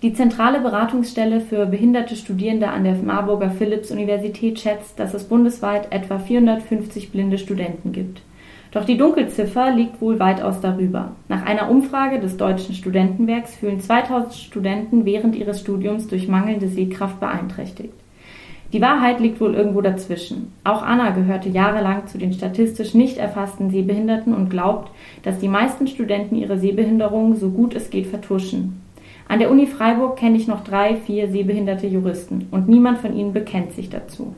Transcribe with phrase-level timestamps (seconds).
[0.00, 6.20] Die zentrale Beratungsstelle für behinderte Studierende an der Marburger Philipps-Universität schätzt, dass es bundesweit etwa
[6.20, 8.22] 450 blinde Studenten gibt.
[8.70, 11.16] Doch die Dunkelziffer liegt wohl weitaus darüber.
[11.28, 17.18] Nach einer Umfrage des Deutschen Studentenwerks fühlen 2000 Studenten während ihres Studiums durch mangelnde Sehkraft
[17.18, 17.94] beeinträchtigt.
[18.72, 20.52] Die Wahrheit liegt wohl irgendwo dazwischen.
[20.62, 24.92] Auch Anna gehörte jahrelang zu den statistisch nicht erfassten Sehbehinderten und glaubt,
[25.24, 28.82] dass die meisten Studenten ihre Sehbehinderung so gut es geht vertuschen.
[29.30, 33.34] An der Uni Freiburg kenne ich noch drei, vier sehbehinderte Juristen und niemand von ihnen
[33.34, 34.34] bekennt sich dazu.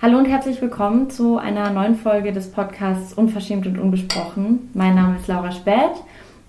[0.00, 4.70] Hallo und herzlich willkommen zu einer neuen Folge des Podcasts Unverschämt und Unbesprochen.
[4.72, 6.02] Mein Name ist Laura Späth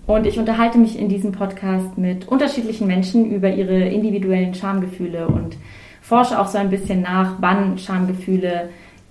[0.06, 5.58] und ich unterhalte mich in diesem Podcast mit unterschiedlichen Menschen über ihre individuellen Schamgefühle und
[6.00, 8.70] forsche auch so ein bisschen nach, wann Schamgefühle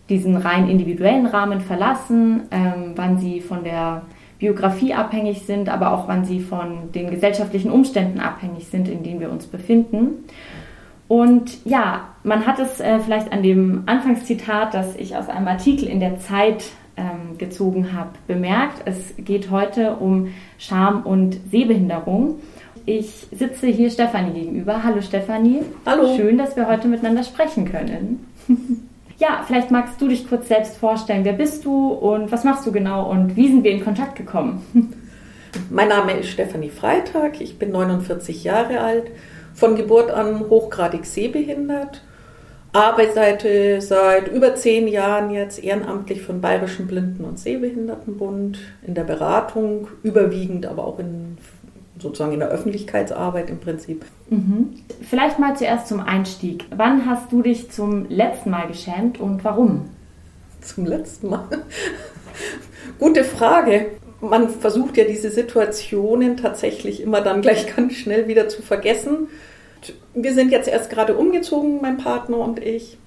[0.09, 4.01] diesen rein individuellen Rahmen verlassen, ähm, wann sie von der
[4.39, 9.19] Biografie abhängig sind, aber auch wann sie von den gesellschaftlichen Umständen abhängig sind, in denen
[9.19, 10.23] wir uns befinden.
[11.09, 15.87] Und ja, man hat es äh, vielleicht an dem Anfangszitat, das ich aus einem Artikel
[15.87, 16.63] in der Zeit
[16.95, 18.83] ähm, gezogen habe, bemerkt.
[18.85, 22.35] Es geht heute um Scham und Sehbehinderung.
[22.85, 24.83] Ich sitze hier Stefanie gegenüber.
[24.83, 25.63] Hallo Stefanie.
[25.85, 26.15] Hallo.
[26.15, 28.25] Schön, dass wir heute miteinander sprechen können.
[29.19, 31.25] ja, vielleicht magst du dich kurz selbst vorstellen.
[31.25, 34.65] Wer bist du und was machst du genau und wie sind wir in Kontakt gekommen?
[35.69, 37.41] Mein Name ist Stefanie Freitag.
[37.41, 39.11] Ich bin 49 Jahre alt
[39.53, 42.01] von Geburt an hochgradig sehbehindert.
[42.71, 49.87] Arbeite seit über zehn Jahren jetzt ehrenamtlich den Bayerischen Blinden- und Sehbehindertenbund in der Beratung,
[50.03, 51.39] überwiegend aber auch in
[51.99, 54.05] sozusagen in der Öffentlichkeitsarbeit im Prinzip.
[54.29, 54.75] Mhm.
[55.01, 56.65] Vielleicht mal zuerst zum Einstieg.
[56.75, 59.89] Wann hast du dich zum letzten Mal geschämt und warum?
[60.61, 61.47] Zum letzten Mal?
[62.99, 63.87] Gute Frage.
[64.21, 69.27] Man versucht ja diese Situationen tatsächlich immer dann gleich ganz schnell wieder zu vergessen
[70.13, 72.97] wir sind jetzt erst gerade umgezogen, mein Partner und ich.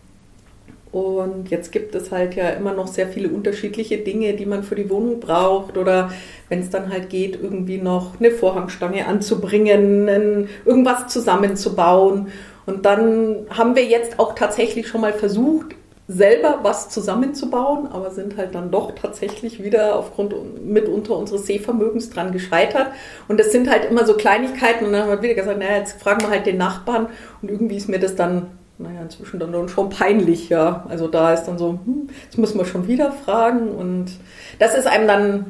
[0.93, 4.75] Und jetzt gibt es halt ja immer noch sehr viele unterschiedliche Dinge, die man für
[4.75, 5.79] die Wohnung braucht.
[5.79, 6.13] Oder
[6.51, 12.29] wenn es dann halt geht, irgendwie noch eine Vorhangstange anzubringen, irgendwas zusammenzubauen.
[12.67, 15.75] Und dann haben wir jetzt auch tatsächlich schon mal versucht,
[16.09, 22.33] selber was zusammenzubauen, aber sind halt dann doch tatsächlich wieder aufgrund mitunter unseres Sehvermögens dran
[22.33, 22.89] gescheitert.
[23.29, 24.85] Und das sind halt immer so Kleinigkeiten.
[24.85, 27.07] Und dann haben wir wieder gesagt, naja, jetzt fragen wir halt den Nachbarn.
[27.41, 28.49] Und irgendwie ist mir das dann,
[28.83, 30.85] naja, inzwischen dann schon peinlich, ja.
[30.89, 33.71] Also da ist dann so, hm, jetzt müssen wir schon wieder fragen.
[33.71, 34.13] Und
[34.59, 35.47] das ist einem dann,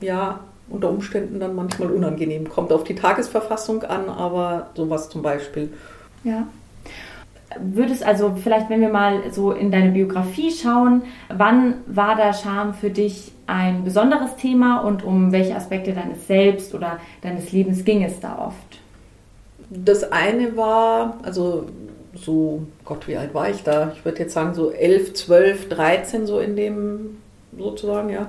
[0.00, 2.48] ja, unter Umständen dann manchmal unangenehm.
[2.48, 5.72] Kommt auf die Tagesverfassung an, aber sowas zum Beispiel.
[6.24, 6.46] Ja
[7.60, 12.74] würdest also vielleicht, wenn wir mal so in deine Biografie schauen, wann war da Scham
[12.74, 18.04] für dich ein besonderes Thema und um welche Aspekte deines Selbst oder deines Lebens ging
[18.04, 18.80] es da oft?
[19.70, 21.66] Das eine war, also
[22.24, 23.92] so, Gott, wie alt war ich da?
[23.94, 27.18] Ich würde jetzt sagen so 11, 12, 13 so in dem
[27.56, 28.28] sozusagen, ja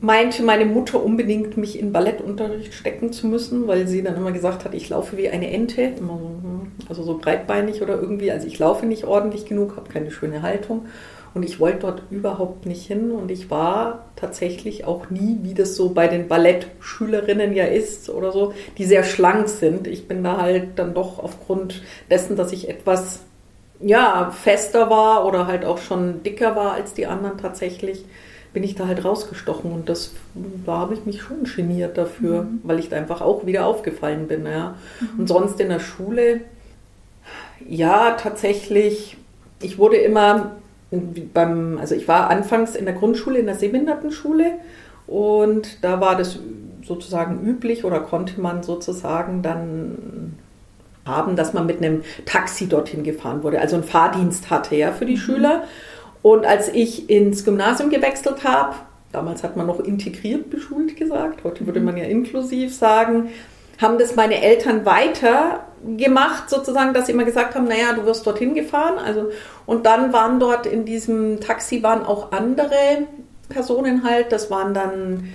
[0.00, 4.64] meinte meine Mutter unbedingt, mich in Ballettunterricht stecken zu müssen, weil sie dann immer gesagt
[4.64, 8.30] hat, ich laufe wie eine Ente, so, hm, also so breitbeinig oder irgendwie.
[8.30, 10.86] Also ich laufe nicht ordentlich genug, habe keine schöne Haltung.
[11.34, 13.10] Und ich wollte dort überhaupt nicht hin.
[13.10, 18.32] Und ich war tatsächlich auch nie, wie das so bei den Ballettschülerinnen ja ist oder
[18.32, 19.86] so, die sehr schlank sind.
[19.86, 23.20] Ich bin da halt dann doch aufgrund dessen, dass ich etwas
[23.80, 28.04] ja, fester war oder halt auch schon dicker war als die anderen tatsächlich,
[28.52, 30.12] bin ich da halt rausgestochen und das,
[30.66, 32.60] da habe ich mich schon geniert dafür, mhm.
[32.62, 34.46] weil ich da einfach auch wieder aufgefallen bin.
[34.46, 34.76] Ja.
[35.00, 35.20] Mhm.
[35.20, 36.40] Und sonst in der Schule,
[37.66, 39.16] ja, tatsächlich,
[39.60, 40.56] ich wurde immer
[40.90, 44.52] beim, also ich war anfangs in der Grundschule, in der Sehbehindertenschule
[45.06, 46.38] und da war das
[46.82, 50.36] sozusagen üblich oder konnte man sozusagen dann
[51.04, 55.06] haben, dass man mit einem Taxi dorthin gefahren wurde, also einen Fahrdienst hatte ja für
[55.06, 55.20] die mhm.
[55.20, 55.64] Schüler.
[56.22, 58.74] Und als ich ins Gymnasium gewechselt habe,
[59.12, 63.28] damals hat man noch integriert beschult gesagt, heute würde man ja inklusiv sagen,
[63.78, 65.66] haben das meine Eltern weiter
[65.96, 68.98] gemacht, sozusagen, dass sie immer gesagt haben, naja, du wirst dorthin gefahren.
[68.98, 69.30] Also,
[69.66, 73.06] und dann waren dort in diesem Taxi waren auch andere
[73.48, 75.32] Personen halt, das waren dann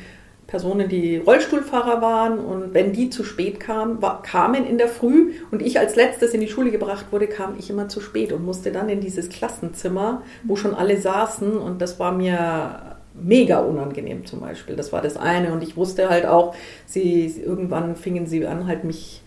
[0.54, 2.38] Personen, die Rollstuhlfahrer waren.
[2.38, 6.34] Und wenn die zu spät kamen, war, kamen in der Früh und ich als letztes
[6.34, 9.30] in die Schule gebracht wurde, kam ich immer zu spät und musste dann in dieses
[9.30, 11.58] Klassenzimmer, wo schon alle saßen.
[11.58, 14.76] Und das war mir mega unangenehm zum Beispiel.
[14.76, 15.54] Das war das eine.
[15.54, 16.56] Und ich wusste halt auch,
[16.86, 19.22] sie irgendwann fingen sie an, halt mich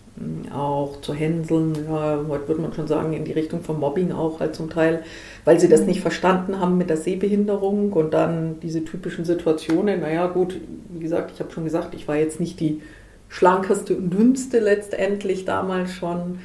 [0.51, 4.39] auch zu hänseln, ja, heute würde man schon sagen, in die Richtung von Mobbing auch
[4.39, 5.03] halt zum Teil,
[5.45, 7.93] weil sie das nicht verstanden haben mit der Sehbehinderung.
[7.93, 12.15] Und dann diese typischen Situationen, naja gut, wie gesagt, ich habe schon gesagt, ich war
[12.15, 12.81] jetzt nicht die
[13.29, 16.39] schlankeste und dünnste letztendlich damals schon.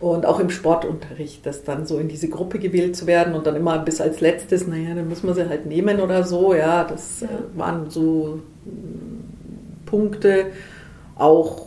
[0.00, 3.54] Und auch im Sportunterricht, das dann so in diese Gruppe gewählt zu werden und dann
[3.54, 7.20] immer bis als letztes, naja, dann muss man sie halt nehmen oder so, ja, das
[7.20, 7.28] ja.
[7.28, 10.46] Äh, waren so mm, Punkte.
[11.16, 11.66] Auch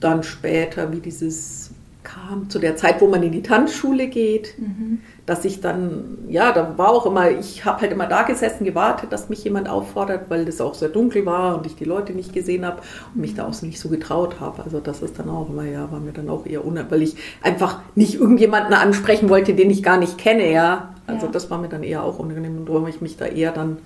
[0.00, 1.70] dann später, wie dieses
[2.14, 4.54] kam, zu der Zeit, wo man in die Tanzschule geht.
[4.58, 8.64] Mhm dass ich dann, ja, da war auch immer, ich habe halt immer da gesessen,
[8.64, 12.12] gewartet, dass mich jemand auffordert, weil das auch sehr dunkel war und ich die Leute
[12.12, 12.82] nicht gesehen habe
[13.14, 14.64] und mich da auch nicht so getraut habe.
[14.64, 17.16] Also das ist dann auch immer, ja, war mir dann auch eher unnötig, weil ich
[17.40, 20.94] einfach nicht irgendjemanden ansprechen wollte, den ich gar nicht kenne, ja.
[21.06, 21.32] Also ja.
[21.32, 23.78] das war mir dann eher auch unangenehm und darum habe ich mich da eher dann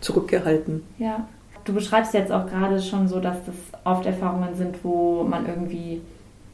[0.00, 0.82] zurückgehalten.
[0.98, 1.28] Ja.
[1.64, 6.02] Du beschreibst jetzt auch gerade schon so, dass das oft Erfahrungen sind, wo man irgendwie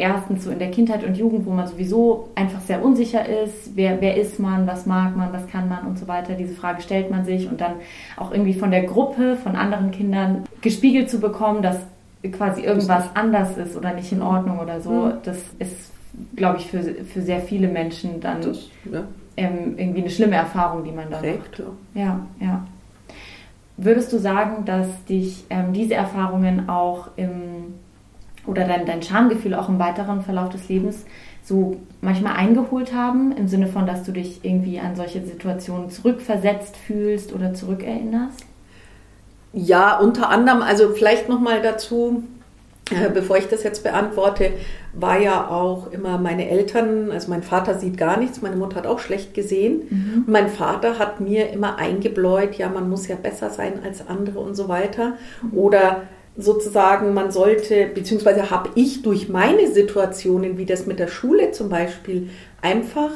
[0.01, 4.01] erstens so in der Kindheit und Jugend, wo man sowieso einfach sehr unsicher ist, wer,
[4.01, 6.35] wer ist man, was mag man, was kann man und so weiter.
[6.35, 7.75] Diese Frage stellt man sich und dann
[8.17, 11.79] auch irgendwie von der Gruppe, von anderen Kindern gespiegelt zu bekommen, dass
[12.33, 15.13] quasi irgendwas anders ist oder nicht in Ordnung oder so, mhm.
[15.23, 15.93] das ist,
[16.37, 19.05] glaube ich, für, für sehr viele Menschen dann das, ja.
[19.37, 21.59] ähm, irgendwie eine schlimme Erfahrung, die man da macht.
[21.95, 22.03] Ja.
[22.03, 22.67] ja, ja.
[23.77, 27.75] Würdest du sagen, dass dich ähm, diese Erfahrungen auch im
[28.47, 31.05] oder dein, dein Schamgefühl auch im weiteren Verlauf des Lebens
[31.43, 36.77] so manchmal eingeholt haben, im Sinne von, dass du dich irgendwie an solche Situationen zurückversetzt
[36.77, 38.45] fühlst oder zurückerinnerst?
[39.53, 42.23] Ja, unter anderem, also vielleicht nochmal dazu,
[42.91, 44.53] äh, bevor ich das jetzt beantworte,
[44.93, 48.87] war ja auch immer meine Eltern, also mein Vater sieht gar nichts, meine Mutter hat
[48.87, 49.83] auch schlecht gesehen.
[49.91, 50.25] Mhm.
[50.27, 54.41] Und mein Vater hat mir immer eingebläut, ja, man muss ja besser sein als andere
[54.41, 55.15] und so weiter.
[55.53, 56.03] Oder
[56.43, 61.69] sozusagen, man sollte, beziehungsweise habe ich durch meine Situationen, wie das mit der Schule zum
[61.69, 62.31] Beispiel,
[62.63, 63.13] einfach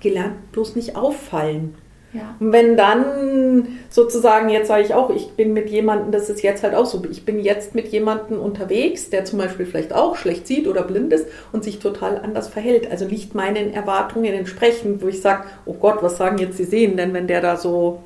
[0.00, 1.74] gelernt, bloß nicht auffallen.
[2.12, 2.34] Ja.
[2.40, 6.62] Und wenn dann sozusagen, jetzt sage ich auch, ich bin mit jemandem, das ist jetzt
[6.62, 10.46] halt auch so, ich bin jetzt mit jemandem unterwegs, der zum Beispiel vielleicht auch schlecht
[10.46, 12.90] sieht oder blind ist und sich total anders verhält.
[12.90, 17.12] Also nicht meinen Erwartungen entsprechend, wo ich sage, oh Gott, was sagen jetzt die Sehenden,
[17.12, 18.00] wenn der da so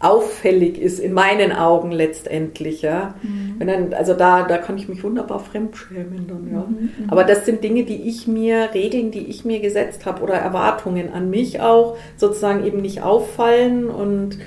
[0.00, 3.14] auffällig ist, in meinen Augen letztendlich, ja.
[3.22, 3.54] Mhm.
[3.58, 6.64] Wenn dann, also da, da kann ich mich wunderbar fremdschämen dann, ja.
[6.66, 10.22] Mhm, mhm, Aber das sind Dinge, die ich mir, Regeln, die ich mir gesetzt habe
[10.22, 14.38] oder Erwartungen an mich auch, sozusagen eben nicht auffallen und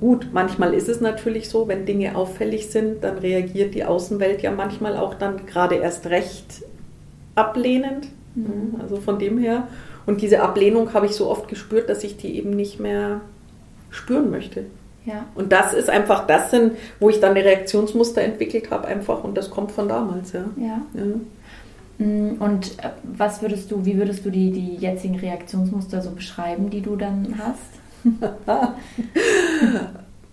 [0.00, 4.50] Gut, manchmal ist es natürlich so, wenn Dinge auffällig sind, dann reagiert die Außenwelt ja
[4.50, 6.62] manchmal auch dann gerade erst recht
[7.34, 8.08] ablehnend.
[8.34, 8.80] Mhm.
[8.80, 9.68] Also von dem her.
[10.06, 13.20] Und diese Ablehnung habe ich so oft gespürt, dass ich die eben nicht mehr
[13.90, 14.66] spüren möchte.
[15.06, 15.26] Ja.
[15.34, 19.36] Und das ist einfach, das sind, wo ich dann eine Reaktionsmuster entwickelt habe, einfach und
[19.36, 20.44] das kommt von damals, ja.
[20.56, 20.80] ja.
[20.94, 22.04] ja.
[22.06, 26.70] Mm, und äh, was würdest du, wie würdest du die, die jetzigen Reaktionsmuster so beschreiben,
[26.70, 27.80] die du dann hast?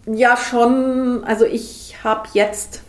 [0.06, 2.84] ja, schon, also ich habe jetzt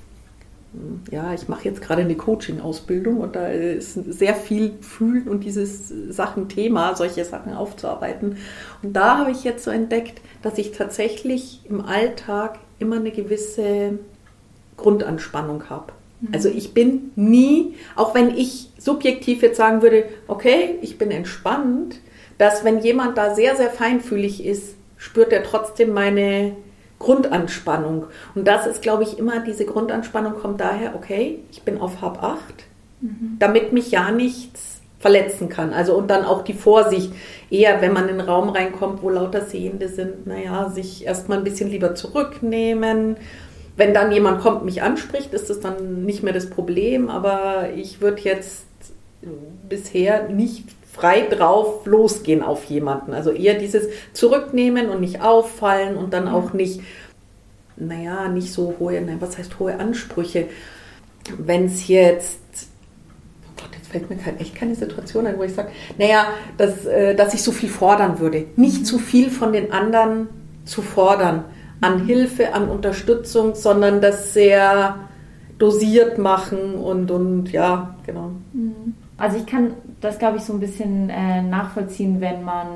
[1.10, 5.88] ja, ich mache jetzt gerade eine Coaching-Ausbildung und da ist sehr viel Fühlen und dieses
[5.88, 8.36] Sachen-Thema, solche Sachen aufzuarbeiten.
[8.82, 13.98] Und da habe ich jetzt so entdeckt, dass ich tatsächlich im Alltag immer eine gewisse
[14.76, 15.92] Grundanspannung habe.
[16.20, 16.28] Mhm.
[16.32, 22.00] Also ich bin nie, auch wenn ich subjektiv jetzt sagen würde, okay, ich bin entspannt,
[22.36, 26.56] dass wenn jemand da sehr, sehr feinfühlig ist, spürt er trotzdem meine
[26.98, 28.06] Grundanspannung.
[28.34, 32.22] Und das ist, glaube ich, immer diese Grundanspannung kommt daher, okay, ich bin auf Hab
[32.22, 32.40] 8,
[33.00, 33.36] mhm.
[33.38, 35.72] damit mich ja nichts verletzen kann.
[35.72, 37.12] Also und dann auch die Vorsicht,
[37.50, 41.44] eher wenn man in einen Raum reinkommt, wo lauter Sehende sind, naja, sich erstmal ein
[41.44, 43.16] bisschen lieber zurücknehmen.
[43.76, 48.00] Wenn dann jemand kommt, mich anspricht, ist das dann nicht mehr das Problem, aber ich
[48.00, 48.66] würde jetzt
[49.68, 50.64] bisher nicht
[50.98, 53.12] frei drauf losgehen auf jemanden.
[53.12, 56.80] Also eher dieses Zurücknehmen und nicht auffallen und dann auch nicht,
[57.76, 60.46] naja, nicht so hohe, nein, was heißt hohe Ansprüche.
[61.38, 62.40] Wenn es jetzt,
[63.46, 66.26] oh Gott, jetzt fällt mir kein, echt keine Situation ein, wo ich sage, naja,
[66.56, 68.46] dass, äh, dass ich so viel fordern würde.
[68.56, 70.28] Nicht zu viel von den anderen
[70.64, 71.44] zu fordern
[71.80, 74.96] an Hilfe, an Unterstützung, sondern das sehr
[75.58, 78.32] dosiert machen und, und ja, genau.
[78.52, 78.94] Mhm.
[79.18, 82.66] Also ich kann das, glaube ich, so ein bisschen äh, nachvollziehen, wenn man,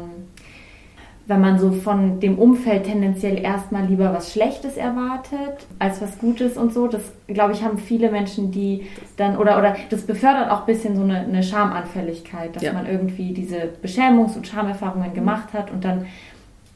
[1.29, 6.57] wenn man so von dem Umfeld tendenziell erstmal lieber was Schlechtes erwartet als was Gutes
[6.57, 6.89] und so.
[6.89, 10.97] Das, glaube ich, haben viele Menschen, die dann, oder, oder das befördert auch ein bisschen
[10.97, 12.73] so eine, eine Schamanfälligkeit, dass ja.
[12.73, 16.07] man irgendwie diese Beschämungs- und Schamerfahrungen gemacht hat und dann,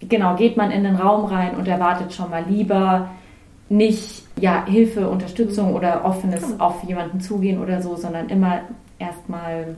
[0.08, 3.11] genau, geht man in den Raum rein und erwartet schon mal lieber
[3.68, 8.61] nicht ja, Hilfe, Unterstützung oder offenes auf jemanden zugehen oder so, sondern immer
[8.98, 9.76] erstmal,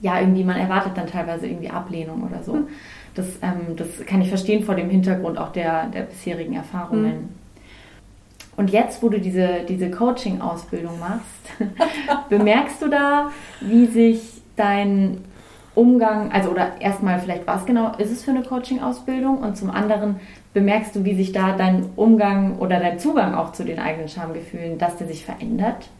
[0.00, 2.54] ja, irgendwie, man erwartet dann teilweise irgendwie Ablehnung oder so.
[2.54, 2.68] Hm.
[3.14, 7.12] Das, ähm, das kann ich verstehen vor dem Hintergrund auch der, der bisherigen Erfahrungen.
[7.12, 7.28] Hm.
[8.56, 11.50] Und jetzt, wo du diese, diese Coaching-Ausbildung machst,
[12.28, 15.24] bemerkst du da, wie sich dein
[15.74, 20.16] Umgang, also oder erstmal vielleicht, was genau ist es für eine Coaching-Ausbildung und zum anderen
[20.54, 24.78] bemerkst du, wie sich da dein Umgang oder dein Zugang auch zu den eigenen Schamgefühlen,
[24.78, 25.90] dass der sich verändert?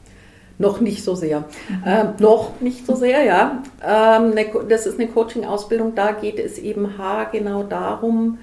[0.59, 1.41] Noch nicht so sehr.
[1.41, 1.83] Mhm.
[1.85, 3.63] Ähm, noch nicht so sehr, ja.
[3.85, 6.89] Ähm, ne, das ist eine Coaching-Ausbildung, da geht es eben
[7.33, 8.39] genau darum,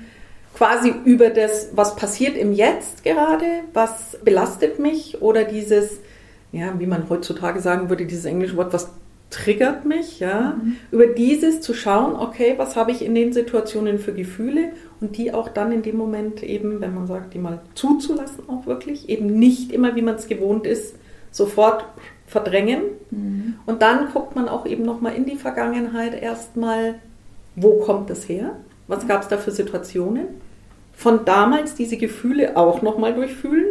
[0.54, 6.00] quasi über das, was passiert im Jetzt gerade, was belastet mich oder dieses,
[6.52, 8.90] ja, wie man heutzutage sagen würde, dieses englische Wort, was
[9.32, 10.76] triggert mich, ja, mhm.
[10.92, 15.34] über dieses zu schauen, okay, was habe ich in den Situationen für Gefühle und die
[15.34, 19.40] auch dann in dem Moment eben, wenn man sagt, die mal zuzulassen auch wirklich, eben
[19.40, 20.96] nicht immer, wie man es gewohnt ist,
[21.34, 21.84] sofort
[22.28, 22.84] verdrängen.
[23.12, 23.56] Mhm.
[23.66, 26.96] Und dann guckt man auch eben nochmal in die Vergangenheit erstmal,
[27.56, 28.56] wo kommt es her?
[28.88, 30.28] Was gab es da für Situationen?
[30.94, 33.66] Von damals diese Gefühle auch nochmal durchfühlen.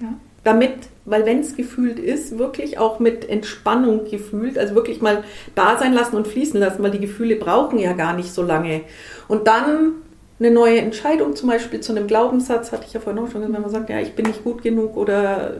[0.00, 0.14] Ja.
[0.44, 5.78] Damit, weil wenn es gefühlt ist, wirklich auch mit Entspannung gefühlt, also wirklich mal da
[5.78, 8.82] sein lassen und fließen lassen, weil die Gefühle brauchen ja gar nicht so lange.
[9.26, 9.92] Und dann
[10.38, 13.54] eine neue Entscheidung, zum Beispiel zu einem Glaubenssatz, hatte ich ja vorhin auch schon gesagt,
[13.54, 15.54] wenn man sagt, ja, ich bin nicht gut genug oder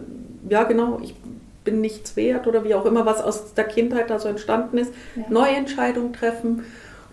[0.48, 1.14] ja, genau, ich
[1.66, 4.94] bin nichts wert oder wie auch immer, was aus der Kindheit da so entstanden ist,
[5.14, 5.24] ja.
[5.28, 6.64] neue Entscheidungen treffen und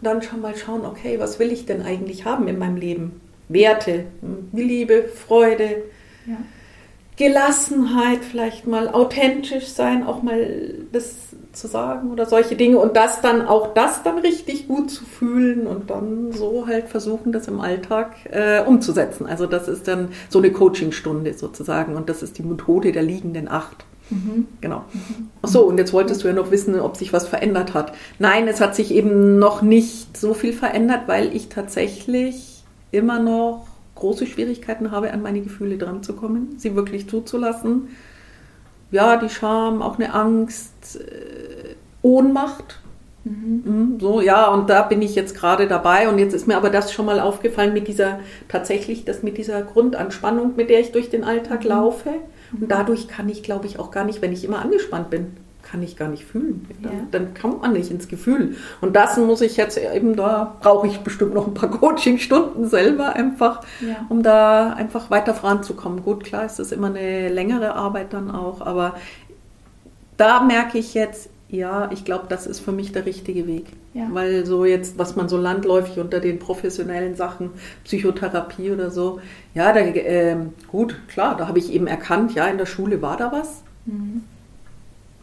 [0.03, 3.19] dann schon mal schauen, okay, was will ich denn eigentlich haben in meinem Leben?
[3.49, 5.83] Werte, hm, Liebe, Freude,
[6.25, 6.37] ja.
[7.15, 11.15] Gelassenheit, vielleicht mal authentisch sein, auch mal das
[11.51, 15.67] zu sagen oder solche Dinge und das dann auch das dann richtig gut zu fühlen
[15.67, 19.27] und dann so halt versuchen, das im Alltag äh, umzusetzen.
[19.27, 23.47] Also das ist dann so eine Coachingstunde sozusagen und das ist die Methode der liegenden
[23.47, 23.85] Acht.
[24.13, 24.47] Mhm.
[24.61, 24.85] Genau.
[24.93, 25.29] Mhm.
[25.41, 27.93] Achso, und jetzt wolltest du ja noch wissen, ob sich was verändert hat.
[28.19, 33.67] Nein, es hat sich eben noch nicht so viel verändert, weil ich tatsächlich immer noch
[33.95, 37.89] große Schwierigkeiten habe, an meine Gefühle dran zu kommen, sie wirklich zuzulassen.
[38.91, 42.79] Ja, die Scham, auch eine Angst, äh, Ohnmacht.
[43.23, 43.63] Mhm.
[43.65, 43.99] mhm.
[43.99, 46.09] So, ja, und da bin ich jetzt gerade dabei.
[46.09, 49.61] Und jetzt ist mir aber das schon mal aufgefallen mit dieser, tatsächlich, das mit dieser
[49.61, 51.69] Grundanspannung, mit der ich durch den Alltag mhm.
[51.69, 52.09] laufe.
[52.59, 55.81] Und dadurch kann ich, glaube ich, auch gar nicht, wenn ich immer angespannt bin, kann
[55.81, 56.67] ich gar nicht fühlen.
[56.81, 56.99] Dann, ja.
[57.09, 58.55] dann, kommt man nicht ins Gefühl.
[58.81, 63.15] Und das muss ich jetzt eben, da brauche ich bestimmt noch ein paar Coachingstunden selber
[63.15, 64.05] einfach, ja.
[64.09, 66.03] um da einfach weiter voranzukommen.
[66.03, 68.95] Gut, klar ist das immer eine längere Arbeit dann auch, aber
[70.17, 73.67] da merke ich jetzt, ja, ich glaube, das ist für mich der richtige Weg.
[73.93, 74.07] Ja.
[74.11, 77.51] Weil so jetzt, was man so landläufig unter den professionellen Sachen,
[77.83, 79.21] Psychotherapie oder so,
[79.53, 80.35] ja, da, äh,
[80.67, 83.61] gut, klar, da habe ich eben erkannt, ja, in der Schule war da was.
[83.85, 84.23] Mhm.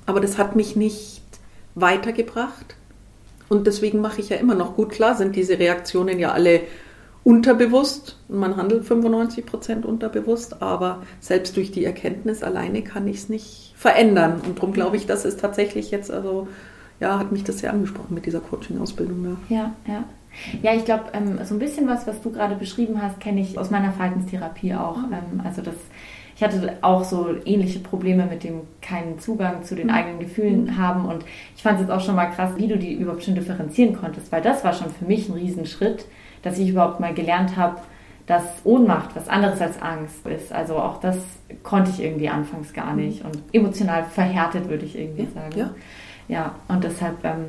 [0.06, 1.22] Aber das hat mich nicht
[1.74, 2.76] weitergebracht.
[3.48, 4.90] Und deswegen mache ich ja immer noch gut.
[4.90, 6.60] Klar sind diese Reaktionen ja alle
[7.24, 8.18] unterbewusst.
[8.28, 13.74] Man handelt 95 Prozent unterbewusst, aber selbst durch die Erkenntnis alleine kann ich es nicht
[13.76, 14.40] verändern.
[14.46, 16.48] Und darum glaube ich, das ist tatsächlich jetzt, also
[16.98, 19.36] ja, hat mich das sehr angesprochen mit dieser Coaching-Ausbildung.
[19.48, 19.72] Ja, ja.
[19.92, 20.04] ja.
[20.62, 23.58] Ja, ich glaube, ähm, so ein bisschen was, was du gerade beschrieben hast, kenne ich
[23.58, 24.98] aus meiner Verhaltenstherapie auch.
[24.98, 25.12] Mhm.
[25.12, 25.74] Ähm, also das,
[26.36, 29.94] ich hatte auch so ähnliche Probleme mit dem keinen Zugang zu den mhm.
[29.94, 30.78] eigenen Gefühlen mhm.
[30.78, 31.24] haben und
[31.56, 34.30] ich fand es jetzt auch schon mal krass, wie du die überhaupt schon differenzieren konntest,
[34.30, 36.06] weil das war schon für mich ein Riesenschritt,
[36.42, 37.76] dass ich überhaupt mal gelernt habe,
[38.26, 40.52] dass Ohnmacht was anderes als Angst ist.
[40.52, 41.16] Also auch das
[41.62, 45.56] konnte ich irgendwie anfangs gar nicht und emotional verhärtet, würde ich irgendwie sagen.
[45.56, 45.70] Ja,
[46.28, 47.46] ja und deshalb, ähm,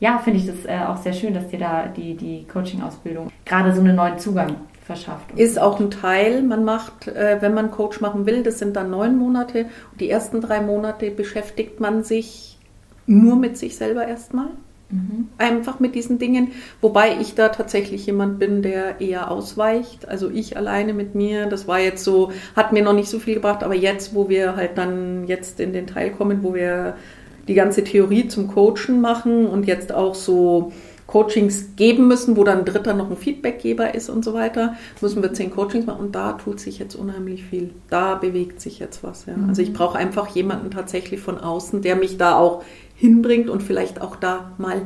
[0.00, 3.72] ja, finde ich das äh, auch sehr schön, dass dir da die, die Coaching-Ausbildung gerade
[3.72, 5.30] so einen neuen Zugang verschafft.
[5.36, 8.90] Ist auch ein Teil, man macht, äh, wenn man Coach machen will, das sind dann
[8.90, 9.66] neun Monate.
[10.00, 12.58] Die ersten drei Monate beschäftigt man sich
[13.06, 14.48] nur mit sich selber erstmal.
[14.90, 15.28] Mhm.
[15.38, 20.08] Einfach mit diesen Dingen, wobei ich da tatsächlich jemand bin, der eher ausweicht.
[20.08, 23.34] Also ich alleine mit mir, das war jetzt so, hat mir noch nicht so viel
[23.34, 26.96] gebracht, aber jetzt, wo wir halt dann jetzt in den Teil kommen, wo wir
[27.48, 30.72] die ganze Theorie zum Coachen machen und jetzt auch so
[31.06, 35.22] Coachings geben müssen, wo dann ein Dritter noch ein Feedbackgeber ist und so weiter, müssen
[35.22, 37.70] wir zehn Coachings machen und da tut sich jetzt unheimlich viel.
[37.90, 39.26] Da bewegt sich jetzt was.
[39.26, 39.36] Ja.
[39.36, 39.48] Mhm.
[39.48, 42.64] Also ich brauche einfach jemanden tatsächlich von außen, der mich da auch
[42.96, 44.82] hinbringt und vielleicht auch da mal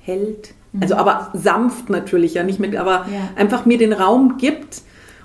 [0.00, 0.54] hält.
[0.72, 0.82] Mhm.
[0.82, 3.28] Also aber sanft natürlich, ja nicht mit, aber ja.
[3.36, 4.82] einfach mir den Raum gibt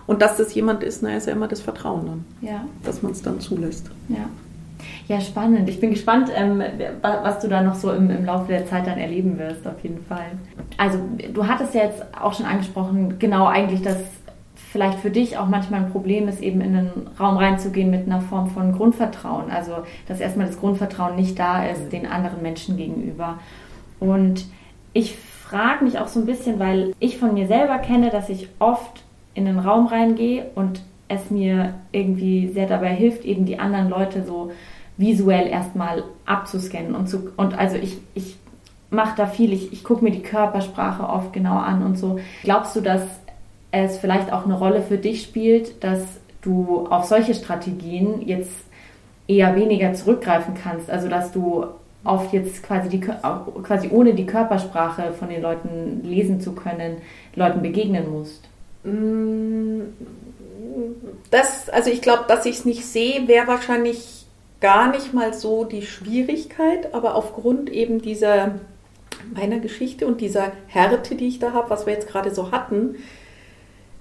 [0.08, 2.66] und dass das jemand ist, na ist ja immer das Vertrauen dann, ja.
[2.84, 3.90] dass man es dann zulässt.
[4.10, 4.30] Ja.
[5.08, 5.70] Ja, spannend.
[5.70, 6.62] Ich bin gespannt, ähm,
[7.02, 10.04] was du da noch so im, im, Laufe der Zeit dann erleben wirst, auf jeden
[10.06, 10.26] Fall.
[10.78, 11.00] Also,
[11.34, 13.98] du hattest ja jetzt auch schon angesprochen, genau eigentlich, dass
[14.76, 18.20] vielleicht für dich auch manchmal ein Problem ist, eben in einen Raum reinzugehen mit einer
[18.20, 19.50] Form von Grundvertrauen.
[19.50, 19.72] Also,
[20.06, 23.40] dass erstmal das Grundvertrauen nicht da ist den anderen Menschen gegenüber.
[24.02, 24.44] Und
[24.92, 28.50] ich frage mich auch so ein bisschen, weil ich von mir selber kenne, dass ich
[28.60, 33.88] oft in einen Raum reingehe und es mir irgendwie sehr dabei hilft, eben die anderen
[33.88, 34.52] Leute so
[34.98, 38.36] visuell erstmal abzuscannen und zu, und also ich, ich
[38.90, 42.20] mache da viel, ich, ich gucke mir die Körpersprache oft genau an und so.
[42.44, 43.04] Glaubst du, dass
[43.84, 46.02] es vielleicht auch eine Rolle für dich spielt, dass
[46.42, 48.54] du auf solche Strategien jetzt
[49.28, 50.90] eher weniger zurückgreifen kannst?
[50.90, 51.66] Also dass du
[52.04, 56.98] oft jetzt quasi, die, quasi ohne die Körpersprache von den Leuten lesen zu können,
[57.36, 58.48] Leuten begegnen musst?
[58.84, 59.82] Mm,
[61.32, 64.26] das, also ich glaube, dass ich es nicht sehe, wäre wahrscheinlich
[64.62, 68.56] gar nicht mal so die Schwierigkeit, aber aufgrund eben dieser
[69.34, 72.96] meiner Geschichte und dieser Härte, die ich da habe, was wir jetzt gerade so hatten,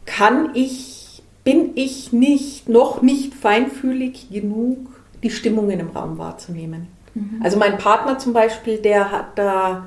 [0.07, 4.79] kann ich, bin ich nicht, noch nicht feinfühlig genug,
[5.23, 6.89] die Stimmungen im Raum wahrzunehmen.
[7.15, 7.41] Mhm.
[7.43, 9.87] Also mein Partner zum Beispiel, der hat da,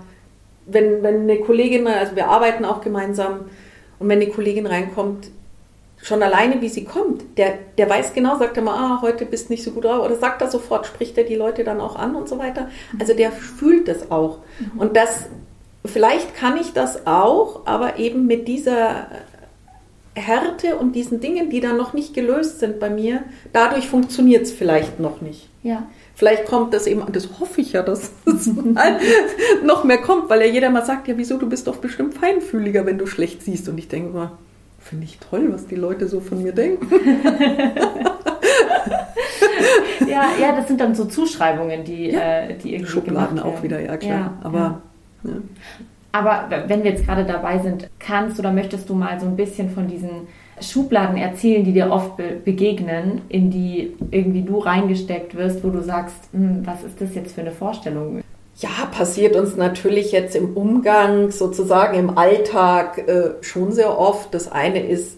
[0.65, 3.41] wenn, wenn eine Kollegin, also wir arbeiten auch gemeinsam,
[3.99, 5.29] und wenn eine Kollegin reinkommt,
[6.01, 9.49] schon alleine, wie sie kommt, der, der weiß genau, sagt er mal, ah, heute bist
[9.49, 12.15] nicht so gut drauf, oder sagt er sofort, spricht er die Leute dann auch an
[12.15, 12.69] und so weiter.
[12.99, 14.39] Also der fühlt das auch.
[14.59, 14.79] Mhm.
[14.79, 15.25] Und das,
[15.85, 19.07] vielleicht kann ich das auch, aber eben mit dieser
[20.19, 24.51] Härte und diesen Dingen, die dann noch nicht gelöst sind bei mir, dadurch funktioniert es
[24.51, 25.49] vielleicht noch nicht.
[25.63, 25.87] Ja.
[26.15, 28.47] Vielleicht kommt das eben, das hoffe ich ja, dass es
[29.63, 32.85] noch mehr kommt, weil ja jeder mal sagt, ja, wieso, du bist doch bestimmt feinfühliger,
[32.85, 33.69] wenn du schlecht siehst.
[33.69, 34.31] Und ich denke mal,
[34.79, 36.87] finde ich toll, was die Leute so von mir denken.
[40.07, 42.19] ja, ja, das sind dann so Zuschreibungen, die, ja.
[42.19, 42.91] äh, die irgendwie.
[42.91, 44.11] Schubladen auch wieder, ja klar.
[44.11, 44.81] Ja, Aber
[45.23, 45.33] ja.
[46.11, 49.69] Aber wenn wir jetzt gerade dabei sind, kannst oder möchtest du mal so ein bisschen
[49.69, 50.27] von diesen
[50.61, 55.83] Schubladen erzählen, die dir oft be begegnen, in die irgendwie du reingesteckt wirst, wo du
[55.83, 58.23] sagst, hm, was ist das jetzt für eine Vorstellung?
[58.55, 64.33] Ja, passiert uns natürlich jetzt im Umgang, sozusagen im Alltag äh, schon sehr oft.
[64.33, 65.17] Das eine ist,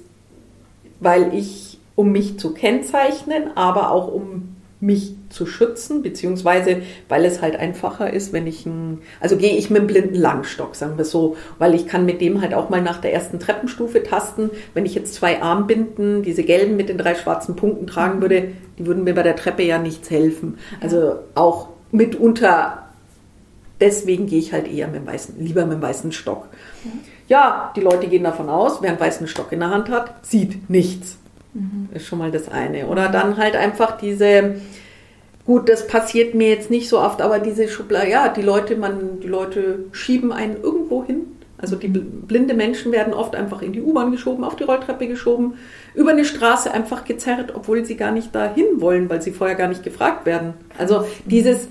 [0.99, 4.48] weil ich, um mich zu kennzeichnen, aber auch um
[4.81, 9.69] mich zu schützen, beziehungsweise weil es halt einfacher ist, wenn ich ein, also gehe ich
[9.69, 12.81] mit einem blinden Langstock, sagen wir so, weil ich kann mit dem halt auch mal
[12.81, 14.49] nach der ersten Treppenstufe tasten.
[14.73, 18.85] Wenn ich jetzt zwei Armbinden, diese gelben mit den drei schwarzen Punkten tragen würde, die
[18.85, 20.57] würden mir bei der Treppe ja nichts helfen.
[20.79, 22.89] Also auch mitunter,
[23.81, 26.47] deswegen gehe ich halt eher mit dem weißen, lieber mit dem weißen Stock.
[27.27, 30.69] Ja, die Leute gehen davon aus, wer einen weißen Stock in der Hand hat, sieht
[30.69, 31.17] nichts.
[31.53, 31.89] Mhm.
[31.93, 32.87] Ist schon mal das eine.
[32.87, 34.55] Oder dann halt einfach diese,
[35.49, 39.19] gut, das passiert mir jetzt nicht so oft, aber diese Schublade, ja, die Leute, man,
[39.19, 41.21] die Leute schieben einen irgendwo hin.
[41.57, 45.55] Also die blinde Menschen werden oft einfach in die U-Bahn geschoben, auf die Rolltreppe geschoben,
[45.95, 49.69] über eine Straße einfach gezerrt, obwohl sie gar nicht dahin wollen, weil sie vorher gar
[49.69, 50.53] nicht gefragt werden.
[50.77, 51.67] Also dieses,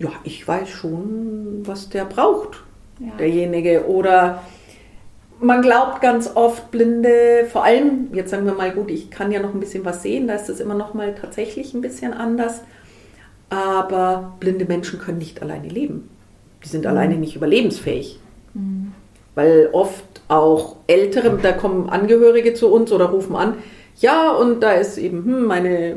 [0.00, 2.64] ja, ich weiß schon, was der braucht,
[2.98, 3.12] ja.
[3.20, 3.86] derjenige.
[3.86, 4.42] Oder
[5.38, 9.38] man glaubt ganz oft, Blinde, vor allem, jetzt sagen wir mal, gut, ich kann ja
[9.38, 12.62] noch ein bisschen was sehen, da ist es immer noch mal tatsächlich ein bisschen anders.
[13.48, 16.08] Aber blinde Menschen können nicht alleine leben.
[16.64, 16.90] Die sind mhm.
[16.90, 18.18] alleine nicht überlebensfähig.
[18.54, 18.92] Mhm.
[19.34, 23.54] Weil oft auch Ältere, da kommen Angehörige zu uns oder rufen an,
[23.98, 25.96] ja, und da ist eben hm, meine,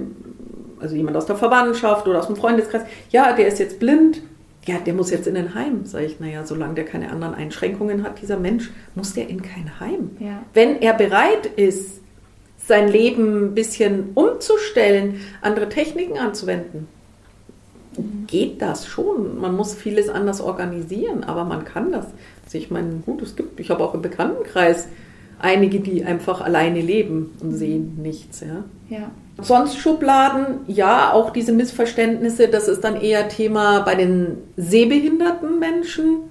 [0.80, 4.22] also jemand aus der Verwandtschaft oder aus dem Freundeskreis, ja, der ist jetzt blind
[4.70, 5.86] ja, der muss jetzt in ein Heim.
[5.86, 9.80] Sage ich, naja, solange der keine anderen Einschränkungen hat, dieser Mensch, muss der in kein
[9.80, 10.12] Heim.
[10.20, 10.44] Ja.
[10.54, 12.02] Wenn er bereit ist,
[12.58, 16.88] sein Leben ein bisschen umzustellen, andere Techniken anzuwenden.
[18.28, 19.40] Geht das schon.
[19.40, 22.06] Man muss vieles anders organisieren, aber man kann das.
[22.46, 24.88] Also ich meine, gut, es gibt, ich habe auch im Bekanntenkreis
[25.40, 28.42] einige, die einfach alleine leben und sehen nichts.
[28.42, 28.64] Ja.
[28.90, 29.12] ja.
[29.42, 36.24] Sonst Schubladen, ja, auch diese Missverständnisse, das ist dann eher Thema bei den sehbehinderten Menschen,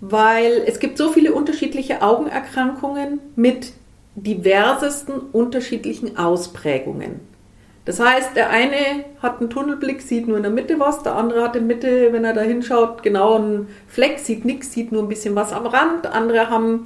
[0.00, 3.72] weil es gibt so viele unterschiedliche Augenerkrankungen mit
[4.14, 7.20] diversesten unterschiedlichen Ausprägungen.
[7.84, 11.42] Das heißt, der eine hat einen Tunnelblick, sieht nur in der Mitte was, der andere
[11.42, 15.02] hat in der Mitte, wenn er da hinschaut, genau einen Fleck, sieht nichts, sieht nur
[15.02, 16.84] ein bisschen was am Rand, andere haben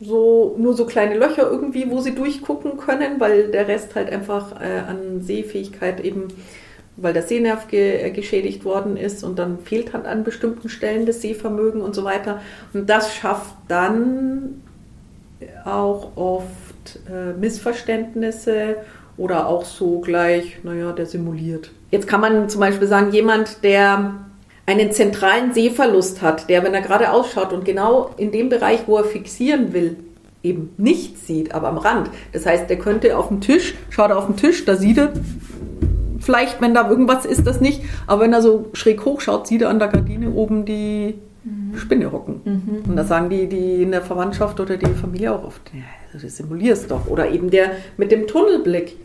[0.00, 4.60] so nur so kleine Löcher irgendwie, wo sie durchgucken können, weil der Rest halt einfach
[4.60, 6.28] äh, an Sehfähigkeit eben,
[6.96, 11.04] weil der Sehnerv ge äh, geschädigt worden ist und dann fehlt halt an bestimmten Stellen
[11.04, 12.40] das Sehvermögen und so weiter.
[12.72, 14.62] Und das schafft dann
[15.64, 18.76] auch oft äh, Missverständnisse
[19.18, 21.70] oder auch so gleich, naja, der simuliert.
[21.90, 24.14] Jetzt kann man zum Beispiel sagen, jemand, der
[24.64, 28.96] einen zentralen Sehverlust hat, der, wenn er gerade ausschaut und genau in dem Bereich, wo
[28.96, 29.96] er fixieren will,
[30.42, 32.10] eben nichts sieht, aber am Rand.
[32.32, 35.12] Das heißt, der könnte auf dem Tisch, schaut er auf den Tisch, da sieht er
[36.20, 39.62] vielleicht, wenn da irgendwas ist, das nicht, aber wenn er so schräg hoch schaut, sieht
[39.62, 41.76] er an der Gardine oben die mhm.
[41.76, 42.40] Spinne hocken.
[42.44, 42.90] Mhm.
[42.90, 45.80] Und da sagen die, die in der Verwandtschaft oder die Familie auch oft, ja,
[46.12, 47.06] du simulierst doch.
[47.08, 48.96] Oder eben der mit dem Tunnelblick.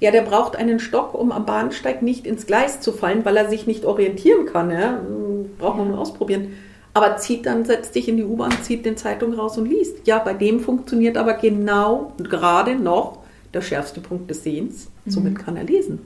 [0.00, 3.48] Ja, der braucht einen Stock, um am Bahnsteig nicht ins Gleis zu fallen, weil er
[3.48, 4.70] sich nicht orientieren kann.
[4.70, 5.00] Ja?
[5.58, 6.54] Braucht man mal ausprobieren.
[6.92, 10.06] Aber zieht dann, setzt dich in die U-Bahn, zieht den Zeitung raus und liest.
[10.06, 13.18] Ja, bei dem funktioniert aber genau gerade noch
[13.52, 14.88] der schärfste Punkt des Sehens.
[15.06, 15.38] Somit mhm.
[15.38, 16.00] kann er lesen.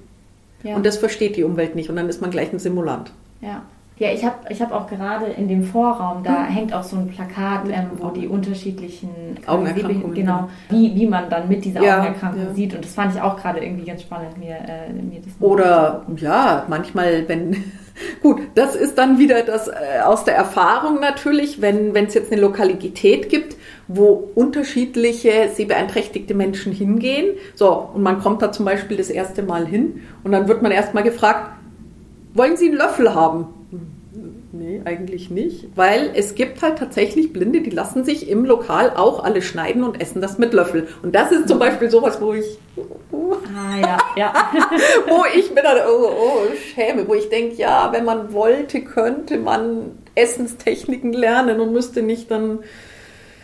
[0.62, 0.76] Ja.
[0.76, 3.12] Und das versteht die Umwelt nicht und dann ist man gleich ein Simulant.
[3.40, 3.62] Ja.
[3.98, 6.54] Ja, ich habe ich hab auch gerade in dem Vorraum, da hm.
[6.54, 9.10] hängt auch so ein Plakat, ähm, wo die unterschiedlichen
[9.44, 12.54] Augenerkrankungen, genau, wie, wie man dann mit dieser ja, Augenerkrankung ja.
[12.54, 12.74] sieht.
[12.74, 16.64] Und das fand ich auch gerade irgendwie ganz spannend, mir, äh, mir das Oder ja,
[16.68, 17.56] manchmal, wenn,
[18.22, 22.40] gut, das ist dann wieder das äh, aus der Erfahrung natürlich, wenn es jetzt eine
[22.40, 23.56] Lokalität gibt,
[23.88, 27.34] wo unterschiedliche sehbeeinträchtigte Menschen hingehen.
[27.56, 30.70] So, und man kommt da zum Beispiel das erste Mal hin und dann wird man
[30.70, 31.50] erstmal gefragt,
[32.34, 33.57] wollen Sie einen Löffel haben?
[34.50, 39.22] Nee, eigentlich nicht, weil es gibt halt tatsächlich Blinde, die lassen sich im Lokal auch
[39.22, 40.88] alle schneiden und essen das mit Löffel.
[41.02, 42.58] Und das ist zum Beispiel sowas, wo ich,
[43.12, 44.32] ah, ja, ja.
[45.08, 49.36] wo ich mir dann oh, oh, schäme, wo ich denke, ja, wenn man wollte, könnte
[49.36, 52.60] man Essenstechniken lernen und müsste nicht dann,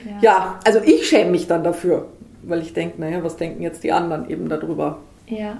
[0.06, 2.08] ja, ja also ich schäme mich dann dafür,
[2.42, 5.00] weil ich denke, naja, was denken jetzt die anderen eben darüber?
[5.26, 5.58] Ja.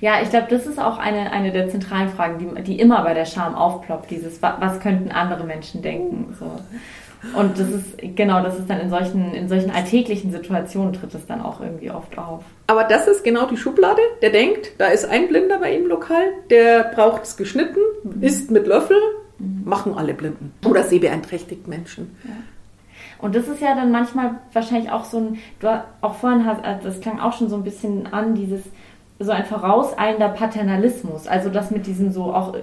[0.00, 3.14] Ja, ich glaube, das ist auch eine, eine der zentralen Fragen, die, die immer bei
[3.14, 6.34] der Scham aufploppt, dieses, was könnten andere Menschen denken?
[6.38, 6.50] So.
[7.34, 11.26] Und das ist, genau, das ist dann in solchen, in solchen alltäglichen Situationen tritt es
[11.26, 12.44] dann auch irgendwie oft auf.
[12.66, 16.24] Aber das ist genau die Schublade, der denkt, da ist ein Blinder bei ihm lokal,
[16.50, 18.22] der braucht es geschnitten, mhm.
[18.22, 18.98] isst mit Löffel,
[19.38, 19.62] mhm.
[19.64, 20.52] machen alle Blinden.
[20.64, 22.16] Oder sehbeeinträchtigt Menschen.
[22.24, 22.34] Ja.
[23.18, 27.00] Und das ist ja dann manchmal wahrscheinlich auch so ein, du auch vorhin hast, das
[27.00, 28.62] klang auch schon so ein bisschen an, dieses,
[29.18, 32.56] so ein vorauseilender Paternalismus, also das mit diesem so auch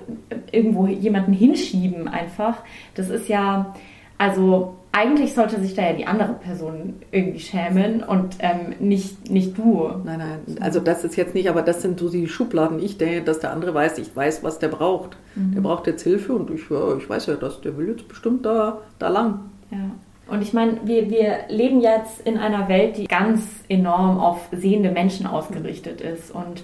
[0.51, 2.57] irgendwo jemanden hinschieben einfach,
[2.95, 3.73] das ist ja,
[4.17, 9.57] also eigentlich sollte sich da ja die andere Person irgendwie schämen und ähm, nicht, nicht
[9.57, 9.89] du.
[10.03, 12.77] Nein, nein, also das ist jetzt nicht, aber das sind so die Schubladen.
[12.79, 15.17] Ich denke, dass der andere weiß, ich weiß, was der braucht.
[15.33, 15.55] Mhm.
[15.55, 18.81] Der braucht jetzt Hilfe und ich, ich weiß ja, dass der will jetzt bestimmt da,
[18.99, 19.39] da lang.
[19.71, 19.79] Ja.
[20.27, 24.89] Und ich meine, wir, wir leben jetzt in einer Welt, die ganz enorm auf sehende
[24.89, 26.31] Menschen ausgerichtet ist.
[26.31, 26.63] Und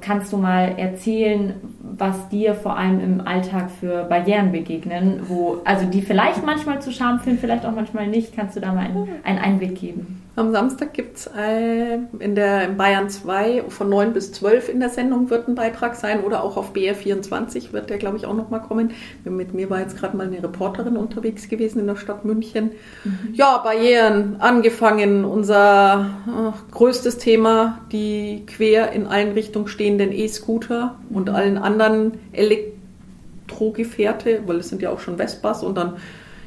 [0.00, 5.86] kannst du mal erzählen, was dir vor allem im Alltag für Barrieren begegnen, wo, also
[5.86, 8.34] die vielleicht manchmal zu Scham führen, vielleicht auch manchmal nicht.
[8.36, 10.22] Kannst du da mal einen, einen Einblick geben?
[10.36, 14.80] Am Samstag gibt es äh, in der in Bayern 2 von 9 bis 12 in
[14.80, 18.34] der Sendung wird ein Beitrag sein oder auch auf BR24 wird der, glaube ich, auch
[18.34, 18.92] nochmal kommen.
[19.24, 22.70] Mit mir war jetzt gerade mal eine Reporterin unterwegs gewesen in der Stadt München.
[23.04, 23.34] Mhm.
[23.34, 25.24] Ja, Barrieren angefangen.
[25.24, 34.42] Unser äh, größtes Thema, die quer in allen Richtungen stehenden E-Scooter und allen anderen Elektrogefährte,
[34.44, 35.94] weil es sind ja auch schon Vespas und dann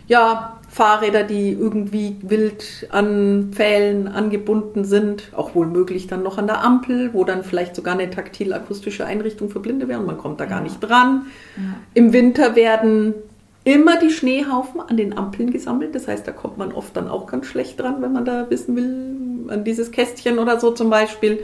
[0.08, 6.46] ja, Fahrräder, die irgendwie wild an Pfählen angebunden sind, auch wohl möglich dann noch an
[6.46, 10.39] der Ampel, wo dann vielleicht sogar eine taktil-akustische Einrichtung für Blinde wäre und man kommt
[10.39, 11.26] da gar nicht dran.
[11.58, 11.63] Ja.
[11.96, 13.15] Im Winter werden
[13.63, 17.26] immer die Schneehaufen an den Ampeln gesammelt, das heißt, da kommt man oft dann auch
[17.26, 21.39] ganz schlecht dran, wenn man da wissen will, an dieses Kästchen oder so zum Beispiel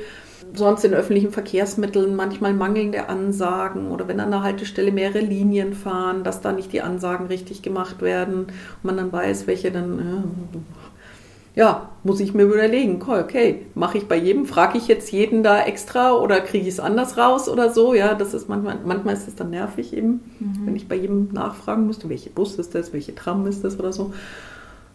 [0.54, 6.24] sonst in öffentlichen Verkehrsmitteln manchmal mangelnde Ansagen oder wenn an der Haltestelle mehrere Linien fahren,
[6.24, 11.60] dass da nicht die Ansagen richtig gemacht werden und man dann weiß, welche dann, äh,
[11.60, 15.64] ja, muss ich mir überlegen, okay, mache ich bei jedem, frage ich jetzt jeden da
[15.64, 19.28] extra oder kriege ich es anders raus oder so, ja, das ist manchmal, manchmal ist
[19.28, 20.66] es dann nervig eben, mhm.
[20.66, 23.94] wenn ich bei jedem nachfragen müsste, welche Bus ist das, welche Tram ist das oder
[23.94, 24.14] so.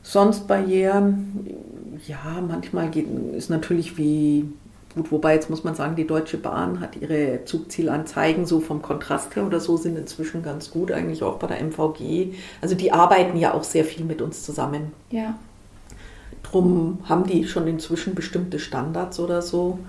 [0.03, 1.47] Sonst Barrieren,
[2.07, 4.45] ja, manchmal geht, ist natürlich wie
[4.94, 9.35] Gut, wobei jetzt muss man sagen, die Deutsche Bahn hat ihre Zugzielanzeigen so vom Kontrast
[9.35, 12.35] her oder so sind inzwischen ganz gut, eigentlich auch bei der MVG.
[12.61, 14.92] Also die arbeiten ja auch sehr viel mit uns zusammen.
[15.11, 15.37] Ja.
[16.44, 19.80] Drum haben die schon inzwischen bestimmte Standards oder so.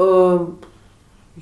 [0.00, 0.38] Äh,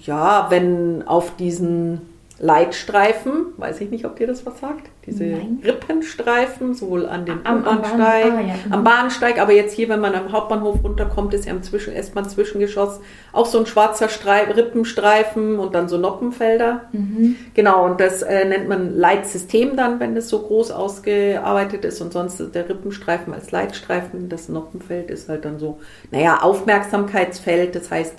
[0.04, 2.02] ja, wenn auf diesen
[2.44, 5.60] Leitstreifen, weiß ich nicht, ob dir das was sagt, diese Nein.
[5.64, 8.54] Rippenstreifen, sowohl an dem am, Bahnsteig, am, ah, ja.
[8.70, 12.28] am, Bahnsteig, aber jetzt hier, wenn man am Hauptbahnhof runterkommt, ist ja im Zwischen, erstmal
[12.28, 12.98] Zwischengeschoss
[13.32, 16.80] auch so ein schwarzer Streif, Rippenstreifen und dann so Noppenfelder.
[16.90, 17.36] Mhm.
[17.54, 22.12] Genau, und das äh, nennt man Leitsystem dann, wenn das so groß ausgearbeitet ist und
[22.12, 25.78] sonst der Rippenstreifen als Leitstreifen, das Noppenfeld ist halt dann so,
[26.10, 28.16] naja, Aufmerksamkeitsfeld, das heißt,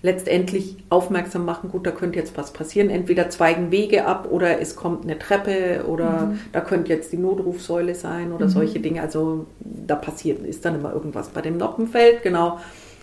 [0.00, 2.88] letztendlich aufmerksam machen, gut, da könnte jetzt was passieren.
[2.88, 6.40] Entweder zweigen Wege ab oder es kommt eine Treppe oder mhm.
[6.52, 8.50] da könnte jetzt die Notrufsäule sein oder mhm.
[8.50, 9.02] solche Dinge.
[9.02, 12.58] Also da passiert, ist dann immer irgendwas bei dem Noppenfeld, genau.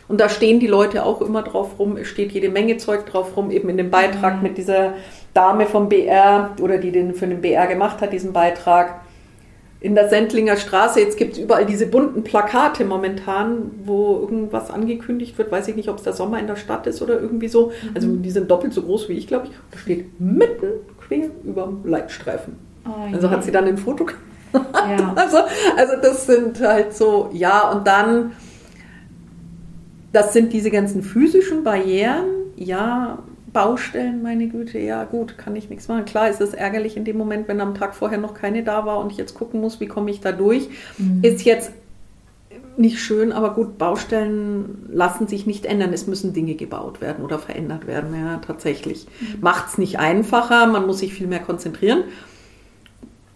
[0.08, 1.98] Und da stehen die Leute auch immer drauf rum.
[1.98, 4.44] Es steht jede Menge Zeug drauf rum, eben in dem Beitrag mhm.
[4.44, 4.94] mit dieser
[5.34, 9.02] Dame vom BR oder die den für den BR gemacht hat, diesen Beitrag,
[9.86, 15.38] in der Sendlinger Straße, jetzt gibt es überall diese bunten Plakate momentan, wo irgendwas angekündigt
[15.38, 15.52] wird.
[15.52, 17.68] Weiß ich nicht, ob es der Sommer in der Stadt ist oder irgendwie so.
[17.68, 17.90] Mhm.
[17.94, 19.52] Also die sind doppelt so groß wie ich, glaube ich.
[19.70, 22.56] Da steht mitten quer über dem Leitstreifen.
[22.84, 24.24] Oh, also hat sie dann ein Foto gemacht.
[24.54, 25.14] Ja.
[25.16, 25.38] Also,
[25.78, 28.32] also das sind halt so, ja, und dann,
[30.14, 33.20] das sind diese ganzen physischen Barrieren, ja,
[33.56, 36.04] Baustellen, meine Güte, ja gut, kann ich nichts machen.
[36.04, 39.00] Klar ist es ärgerlich in dem Moment, wenn am Tag vorher noch keine da war
[39.00, 40.68] und ich jetzt gucken muss, wie komme ich da durch.
[40.98, 41.22] Mhm.
[41.24, 41.72] Ist jetzt
[42.76, 45.94] nicht schön, aber gut, Baustellen lassen sich nicht ändern.
[45.94, 49.08] Es müssen Dinge gebaut werden oder verändert werden, ja, tatsächlich.
[49.22, 49.40] Mhm.
[49.40, 52.04] Macht es nicht einfacher, man muss sich viel mehr konzentrieren.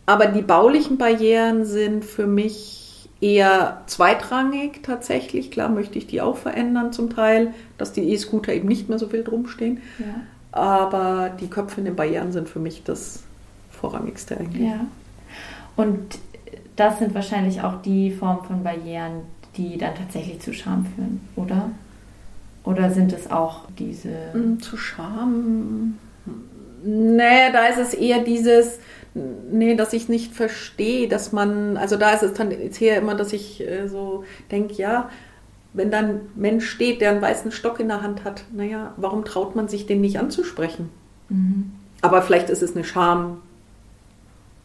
[0.06, 2.79] Aber die baulichen Barrieren sind für mich
[3.22, 5.52] eher zweitrangig tatsächlich.
[5.52, 9.08] Klar möchte ich die auch verändern zum Teil, dass die E-Scooter eben nicht mehr so
[9.08, 9.82] viel drumstehen.
[10.00, 10.06] Ja.
[10.52, 13.24] Aber die Köpfe in den Barrieren sind für mich das
[13.70, 14.68] Vorrangigste eigentlich.
[14.68, 14.86] Ja.
[15.76, 16.20] Und
[16.76, 19.22] das sind wahrscheinlich auch die Formen von Barrieren,
[19.58, 21.72] die dann tatsächlich zu Scham führen, oder?
[22.64, 24.34] Oder sind es auch diese.
[24.34, 25.98] Hm, zu Scham.
[26.84, 28.80] Nee, da ist es eher dieses,
[29.14, 33.16] nee, dass ich nicht verstehe, dass man, also da ist es dann jetzt eher immer,
[33.16, 35.10] dass ich äh, so denke, ja,
[35.74, 39.26] wenn dann ein Mensch steht, der einen weißen Stock in der Hand hat, naja, warum
[39.26, 40.90] traut man sich den nicht anzusprechen?
[41.30, 41.72] Mhm.
[42.02, 43.42] Aber vielleicht ist es eine Scham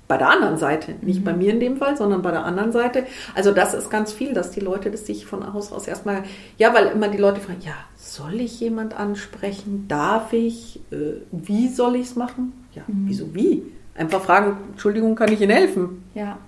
[0.06, 1.24] bei der anderen Seite, nicht mhm.
[1.24, 3.06] bei mir in dem Fall, sondern bei der anderen Seite.
[3.34, 6.24] Also das ist ganz viel, dass die Leute das sich von Haus aus erstmal,
[6.58, 9.86] ja, weil immer die Leute fragen, ja, soll ich jemand ansprechen?
[9.88, 10.80] Darf ich?
[10.90, 12.52] Äh, wie soll ich es machen?
[12.74, 13.04] Ja, mhm.
[13.06, 13.62] wieso wie?
[13.94, 16.04] Einfach fragen, Entschuldigung, kann ich Ihnen helfen?
[16.14, 16.38] Ja.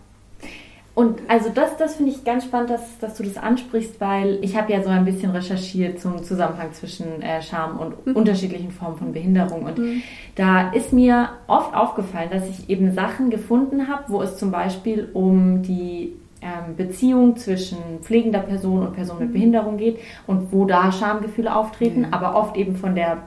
[0.96, 4.56] Und also das, das finde ich ganz spannend, dass, dass du das ansprichst, weil ich
[4.56, 8.16] habe ja so ein bisschen recherchiert zum Zusammenhang zwischen äh, Scham und mhm.
[8.16, 9.64] unterschiedlichen Formen von Behinderung.
[9.64, 10.02] Und mhm.
[10.36, 15.10] da ist mir oft aufgefallen, dass ich eben Sachen gefunden habe, wo es zum Beispiel
[15.12, 19.32] um die ähm, Beziehung zwischen pflegender Person und Person mit mhm.
[19.34, 22.12] Behinderung geht und wo da Schamgefühle auftreten, mhm.
[22.12, 23.18] aber oft eben von der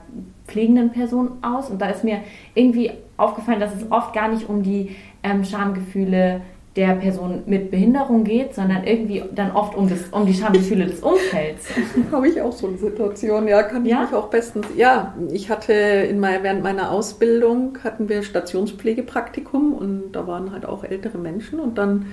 [0.50, 1.70] pflegenden Person aus.
[1.70, 2.20] Und da ist mir
[2.54, 6.40] irgendwie aufgefallen, dass es oft gar nicht um die ähm, Schamgefühle
[6.76, 11.00] der Person mit Behinderung geht, sondern irgendwie dann oft um, das, um die Schamgefühle des
[11.00, 11.68] Umfelds.
[12.12, 14.02] Habe ich auch so eine Situation, ja, kann ich ja?
[14.02, 14.66] mich auch bestens.
[14.76, 20.64] Ja, ich hatte in mein, während meiner Ausbildung hatten wir Stationspflegepraktikum und da waren halt
[20.64, 22.06] auch ältere Menschen und dann,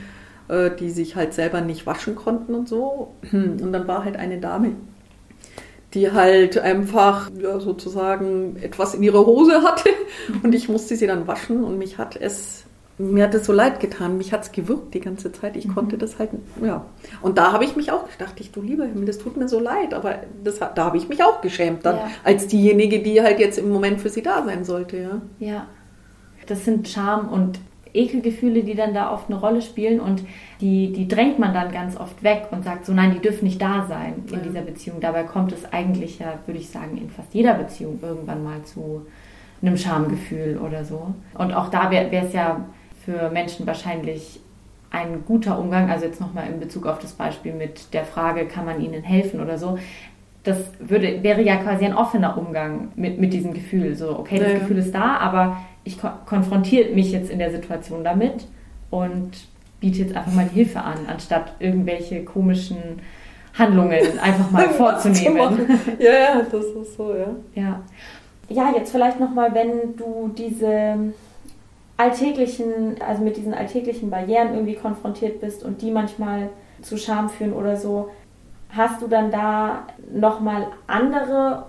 [0.47, 3.13] äh, die sich halt selber nicht waschen konnten und so.
[3.32, 4.71] Und dann war halt eine Dame,
[5.98, 9.90] die halt einfach ja, sozusagen etwas in ihrer Hose hatte
[10.44, 12.64] und ich musste sie dann waschen und mich hat es
[13.00, 15.56] mir hat es so leid getan, mich hat es gewirkt die ganze Zeit.
[15.56, 15.76] Ich mhm.
[15.76, 16.32] konnte das halt,
[16.64, 16.84] ja.
[17.22, 19.60] Und da habe ich mich auch gedacht, ich, du lieber Himmel, das tut mir so
[19.60, 22.10] leid, aber das, da habe ich mich auch geschämt dann, ja.
[22.24, 25.22] als diejenige, die halt jetzt im Moment für sie da sein sollte, ja.
[25.38, 25.68] Ja.
[26.48, 27.60] Das sind Scham und
[27.93, 30.23] Ekelgefühle, die dann da oft eine Rolle spielen und
[30.62, 33.62] die, die drängt man dann ganz oft weg und sagt so, nein, die dürfen nicht
[33.62, 34.39] da sein in ja.
[34.39, 35.00] dieser Beziehung.
[35.00, 39.06] Dabei kommt es eigentlich ja, würde ich sagen, in fast jeder Beziehung irgendwann mal zu
[39.62, 41.13] einem Schamgefühl oder so.
[41.34, 42.65] Und auch da wäre es ja
[43.04, 44.39] für Menschen wahrscheinlich
[44.89, 48.65] ein guter Umgang, also jetzt nochmal in Bezug auf das Beispiel mit der Frage, kann
[48.65, 49.78] man ihnen helfen oder so,
[50.47, 53.95] das würde, wäre ja quasi ein offener Umgang mit, mit diesem Gefühl.
[53.95, 54.60] So, okay, das ja.
[54.60, 58.45] Gefühl ist da, aber ich ko konfrontiere mich jetzt in der Situation damit
[58.89, 59.32] und
[59.80, 62.78] biete jetzt einfach mal Hilfe an, anstatt irgendwelche komischen
[63.58, 65.80] Handlungen einfach mal vorzunehmen.
[66.00, 67.28] ja, ja, das ist so, ja.
[67.56, 67.82] Ja,
[68.50, 71.13] ja jetzt vielleicht nochmal, wenn du diese
[71.95, 76.50] alltäglichen, also mit diesen alltäglichen Barrieren irgendwie konfrontiert bist und die manchmal
[76.82, 78.10] zu Scham führen oder so,
[78.69, 81.65] hast du dann da nochmal andere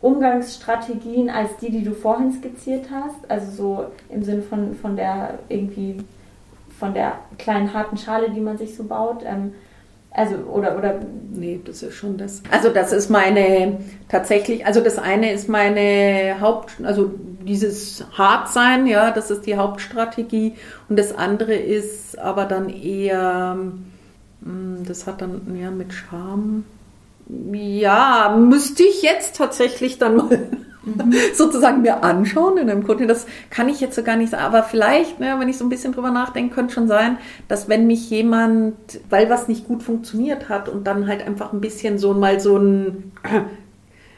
[0.00, 3.30] Umgangsstrategien als die, die du vorhin skizziert hast?
[3.30, 6.04] Also so im Sinne von, von der irgendwie
[6.78, 9.22] von der kleinen harten Schale, die man sich so baut.
[9.24, 9.52] Ähm,
[10.10, 11.00] also, oder, oder.
[11.32, 12.42] Nee, das ist schon das.
[12.50, 17.12] Also, das ist meine, tatsächlich, also das eine ist meine Haupt, also
[17.46, 20.54] dieses Hartsein, ja, das ist die Hauptstrategie.
[20.88, 23.58] Und das andere ist aber dann eher,
[24.42, 26.64] hm, das hat dann ja mit Scham,
[27.52, 30.48] ja, müsste ich jetzt tatsächlich dann mal
[30.82, 31.14] mhm.
[31.34, 33.10] sozusagen mir anschauen in einem Content.
[33.10, 35.68] Das kann ich jetzt so gar nicht sagen, aber vielleicht, ne, wenn ich so ein
[35.68, 38.76] bisschen drüber nachdenke, könnte schon sein, dass wenn mich jemand,
[39.10, 42.56] weil was nicht gut funktioniert hat und dann halt einfach ein bisschen so mal so
[42.56, 43.12] einen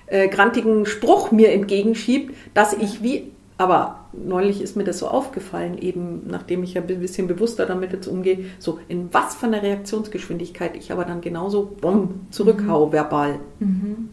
[0.06, 5.78] äh, grantigen Spruch mir entgegenschiebt, dass ich wie, aber neulich ist mir das so aufgefallen,
[5.78, 9.62] eben nachdem ich ja ein bisschen bewusster damit jetzt umgehe, so in was für einer
[9.62, 12.92] Reaktionsgeschwindigkeit ich aber dann genauso bumm, zurückhau mhm.
[12.92, 13.40] verbal.
[13.60, 14.08] Mhm.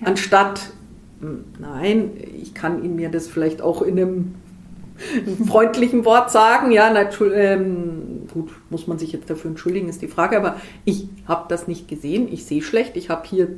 [0.00, 0.08] Ja.
[0.08, 0.72] Anstatt
[1.20, 4.34] hm, nein, ich kann Ihnen mir das vielleicht auch in einem
[5.46, 6.70] freundlichen Wort sagen.
[6.70, 6.92] Ja,
[7.34, 11.68] ähm, gut, muss man sich jetzt dafür entschuldigen, ist die Frage, aber ich habe das
[11.68, 12.28] nicht gesehen.
[12.32, 12.96] Ich sehe schlecht.
[12.96, 13.48] Ich habe hier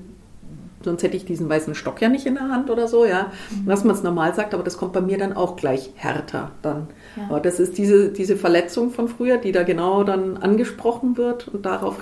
[0.85, 3.33] sonst hätte ich diesen weißen Stock ja nicht in der Hand oder so, ja.
[3.51, 3.63] Mhm.
[3.67, 6.89] Was man es normal sagt, aber das kommt bei mir dann auch gleich härter dann.
[7.17, 7.25] Ja.
[7.29, 11.67] Aber das ist diese, diese Verletzung von früher, die da genau dann angesprochen wird und
[11.67, 11.99] darauf,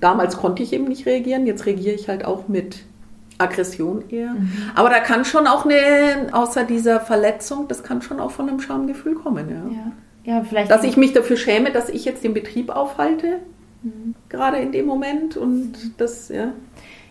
[0.00, 2.84] damals konnte ich eben nicht reagieren, jetzt reagiere ich halt auch mit
[3.38, 4.32] Aggression eher.
[4.32, 4.50] Mhm.
[4.74, 8.60] Aber da kann schon auch eine, außer dieser Verletzung, das kann schon auch von einem
[8.60, 9.76] Schamgefühl kommen, ja.
[9.76, 9.92] ja.
[10.24, 13.38] Ja, vielleicht dass ich mich dafür schäme, dass ich jetzt den Betrieb aufhalte,
[13.82, 14.16] mhm.
[14.28, 16.52] gerade in dem Moment und das, ja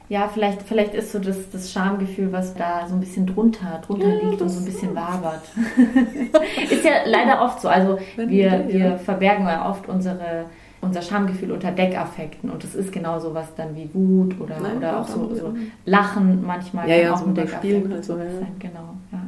[0.08, 4.08] ja, vielleicht, vielleicht ist so das, das Schamgefühl, was da so ein bisschen drunter, drunter
[4.08, 5.42] ja, liegt und so ein bisschen wabert.
[6.70, 7.70] ist ja leider oft so.
[7.70, 10.46] Also wir, wir verbergen ja oft unsere,
[10.82, 14.78] unser Schamgefühl unter Deckaffekten und das ist genau so was dann wie Wut oder, Nein,
[14.78, 18.26] oder auch so, so, Lachen manchmal ja, ja, auch so ein Deckaffekt halt so, ja.
[18.26, 18.56] sein.
[18.60, 19.20] Genau, ja.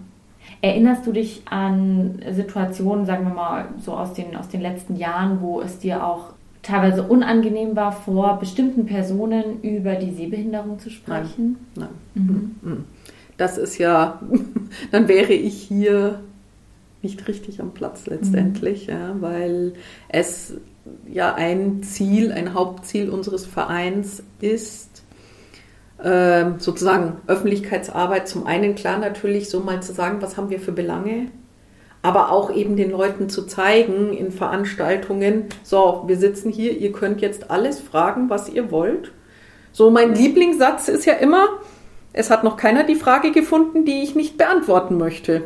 [0.61, 5.41] Erinnerst du dich an Situationen, sagen wir mal, so aus den, aus den letzten Jahren,
[5.41, 6.36] wo es dir auch
[6.67, 11.57] teilweise unangenehm war, vor bestimmten Personen über die Sehbehinderung zu sprechen?
[11.75, 11.89] Nein.
[12.15, 12.25] Nein.
[12.25, 12.55] Mhm.
[12.61, 12.83] mhm.
[13.37, 14.19] Das ist ja,
[14.91, 16.19] dann wäre ich hier
[17.03, 18.93] nicht richtig am Platz letztendlich, mhm.
[18.93, 19.73] ja, weil
[20.09, 20.55] es
[21.07, 25.03] ja ein Ziel, ein Hauptziel unseres Vereins ist,
[25.99, 30.71] äh, sozusagen Öffentlichkeitsarbeit zum einen klar natürlich so mal zu sagen, was haben wir für
[30.71, 31.27] Belange,
[32.01, 37.21] aber auch eben den Leuten zu zeigen in Veranstaltungen, so, wir sitzen hier, ihr könnt
[37.21, 39.11] jetzt alles fragen, was ihr wollt.
[39.71, 41.47] So, mein Lieblingssatz ist ja immer,
[42.13, 45.43] es hat noch keiner die Frage gefunden, die ich nicht beantworten möchte.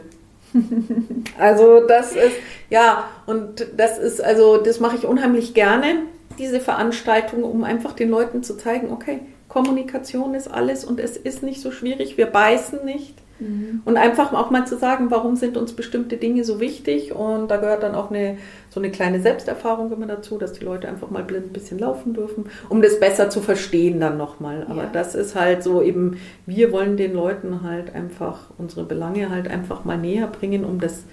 [1.39, 2.35] also das ist,
[2.69, 6.03] ja, und das ist, also das mache ich unheimlich gerne,
[6.37, 11.43] diese Veranstaltung, um einfach den Leuten zu zeigen, okay, Kommunikation ist alles und es ist
[11.43, 13.15] nicht so schwierig, wir beißen nicht.
[13.41, 13.81] Mhm.
[13.85, 17.13] Und einfach auch mal zu sagen, warum sind uns bestimmte Dinge so wichtig.
[17.13, 18.37] Und da gehört dann auch eine,
[18.69, 22.13] so eine kleine Selbsterfahrung immer dazu, dass die Leute einfach mal blind ein bisschen laufen
[22.13, 24.65] dürfen, um das besser zu verstehen dann nochmal.
[24.69, 24.89] Aber ja.
[24.93, 29.83] das ist halt so eben, wir wollen den Leuten halt einfach unsere Belange halt einfach
[29.83, 31.03] mal näher bringen, um das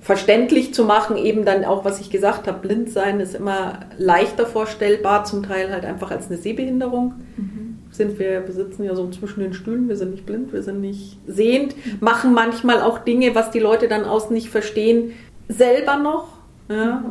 [0.00, 4.46] verständlich zu machen, eben dann auch, was ich gesagt habe, blind sein ist immer leichter
[4.46, 7.14] vorstellbar, zum Teil halt einfach als eine Sehbehinderung.
[7.36, 7.65] Mhm
[7.96, 10.80] sind wir, wir sitzen ja so zwischen den Stühlen, wir sind nicht blind, wir sind
[10.80, 15.12] nicht sehend, machen manchmal auch Dinge, was die Leute dann außen nicht verstehen,
[15.48, 16.28] selber noch,
[16.68, 17.04] ja,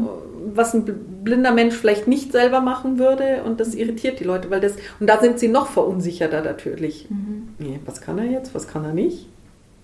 [0.53, 0.85] was ein
[1.23, 5.07] blinder Mensch vielleicht nicht selber machen würde und das irritiert die Leute, weil das, und
[5.07, 7.07] da sind sie noch verunsicherter natürlich.
[7.09, 7.49] Mhm.
[7.57, 9.27] Nee, was kann er jetzt, was kann er nicht?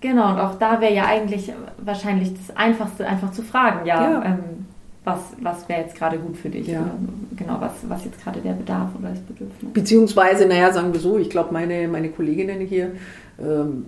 [0.00, 4.24] Genau, und auch da wäre ja eigentlich wahrscheinlich das Einfachste, einfach zu fragen, ja, ja.
[4.24, 4.66] Ähm,
[5.04, 6.68] was, was wäre jetzt gerade gut für dich?
[6.68, 6.88] Ja.
[7.36, 9.72] genau, was, was jetzt gerade der Bedarf oder das Bedürfnis?
[9.72, 12.92] Beziehungsweise, naja, sagen wir so, ich glaube, meine, meine Kolleginnen hier,
[13.40, 13.86] ähm,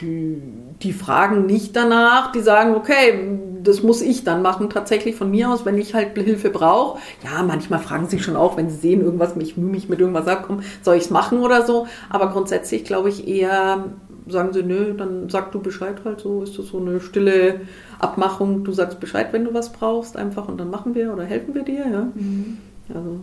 [0.00, 0.42] die,
[0.82, 5.50] die fragen nicht danach, die sagen, okay, das muss ich dann machen, tatsächlich von mir
[5.50, 6.98] aus, wenn ich halt Hilfe brauche.
[7.22, 10.64] Ja, manchmal fragen sie schon auch, wenn sie sehen, irgendwas, mich, mich mit irgendwas abkommen,
[10.82, 11.86] soll ich es machen oder so.
[12.10, 13.84] Aber grundsätzlich glaube ich eher,
[14.26, 17.60] sagen sie, nö, dann sag du Bescheid halt so, ist das so eine stille
[17.98, 21.54] Abmachung, du sagst Bescheid, wenn du was brauchst, einfach und dann machen wir oder helfen
[21.54, 22.06] wir dir, ja.
[22.14, 22.58] Mhm.
[22.88, 23.20] Also.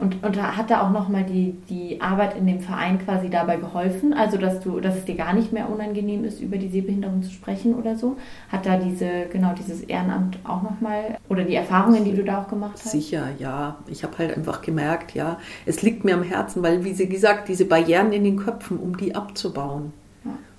[0.00, 4.12] Und, und hat da auch nochmal die, die Arbeit in dem Verein quasi dabei geholfen?
[4.12, 7.30] Also, dass du, dass es dir gar nicht mehr unangenehm ist, über die Sehbehinderung zu
[7.30, 8.16] sprechen oder so?
[8.48, 12.48] Hat da diese, genau, dieses Ehrenamt auch nochmal oder die Erfahrungen, die du da auch
[12.48, 12.90] gemacht hast?
[12.90, 13.76] Sicher, ja.
[13.86, 17.48] Ich habe halt einfach gemerkt, ja, es liegt mir am Herzen, weil, wie sie gesagt,
[17.48, 19.92] diese Barrieren in den Köpfen, um die abzubauen.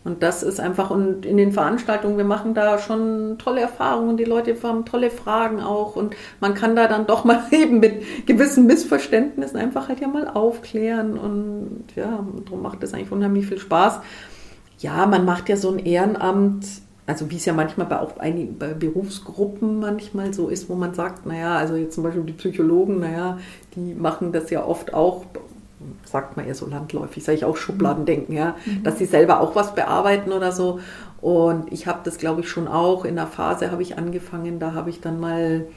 [0.07, 4.23] Und das ist einfach, und in den Veranstaltungen, wir machen da schon tolle Erfahrungen, die
[4.23, 8.67] Leute haben tolle Fragen auch und man kann da dann doch mal eben mit gewissen
[8.67, 13.99] Missverständnissen einfach halt ja mal aufklären und ja, darum macht das eigentlich unheimlich viel Spaß.
[14.79, 16.65] Ja, man macht ja so ein Ehrenamt,
[17.05, 20.93] also wie es ja manchmal bei auch einigen bei Berufsgruppen manchmal so ist, wo man
[20.93, 23.39] sagt, naja, also jetzt zum Beispiel die Psychologen, naja,
[23.75, 25.25] die machen das ja oft auch
[26.05, 28.83] sagt man eher so landläufig, sage ich auch Schubladen denken, ja, mhm.
[28.83, 30.79] dass sie selber auch was bearbeiten oder so.
[31.21, 34.73] Und ich habe das, glaube ich, schon auch in der Phase habe ich angefangen, da
[34.73, 35.67] habe ich dann mal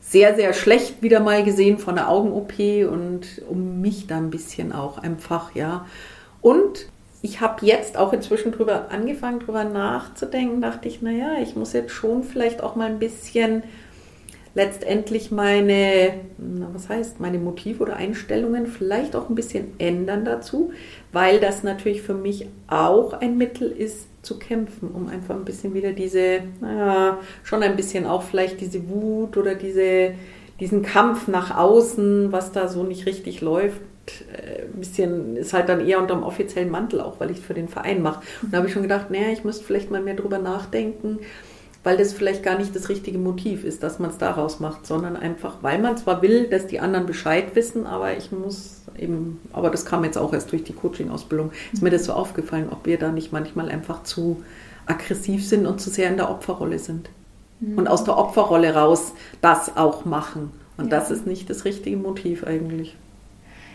[0.00, 2.58] sehr, sehr schlecht wieder mal gesehen von der Augen-OP
[2.90, 5.86] und um mich da ein bisschen auch einfach, ja.
[6.40, 6.86] Und
[7.22, 11.92] ich habe jetzt auch inzwischen drüber angefangen, drüber nachzudenken, dachte ich, naja, ich muss jetzt
[11.92, 13.62] schon vielleicht auch mal ein bisschen
[14.54, 20.72] letztendlich meine, was heißt, meine Motive oder Einstellungen vielleicht auch ein bisschen ändern dazu,
[21.12, 25.74] weil das natürlich für mich auch ein Mittel ist, zu kämpfen, um einfach ein bisschen
[25.74, 30.14] wieder diese, naja, schon ein bisschen auch vielleicht diese Wut oder diese,
[30.60, 33.82] diesen Kampf nach außen, was da so nicht richtig läuft,
[34.32, 37.44] äh, ein bisschen, ist halt dann eher unter dem offiziellen Mantel auch, weil ich es
[37.44, 38.22] für den Verein mache.
[38.42, 41.18] Und da habe ich schon gedacht, naja, ich müsste vielleicht mal mehr drüber nachdenken,
[41.84, 45.16] weil das vielleicht gar nicht das richtige Motiv ist, dass man es daraus macht, sondern
[45.16, 49.70] einfach, weil man zwar will, dass die anderen Bescheid wissen, aber ich muss eben, aber
[49.70, 52.98] das kam jetzt auch erst durch die Coaching-Ausbildung, ist mir das so aufgefallen, ob wir
[52.98, 54.42] da nicht manchmal einfach zu
[54.86, 57.10] aggressiv sind und zu sehr in der Opferrolle sind.
[57.60, 57.78] Mhm.
[57.78, 59.12] Und aus der Opferrolle raus
[59.42, 60.50] das auch machen.
[60.76, 60.98] Und ja.
[60.98, 62.96] das ist nicht das richtige Motiv eigentlich.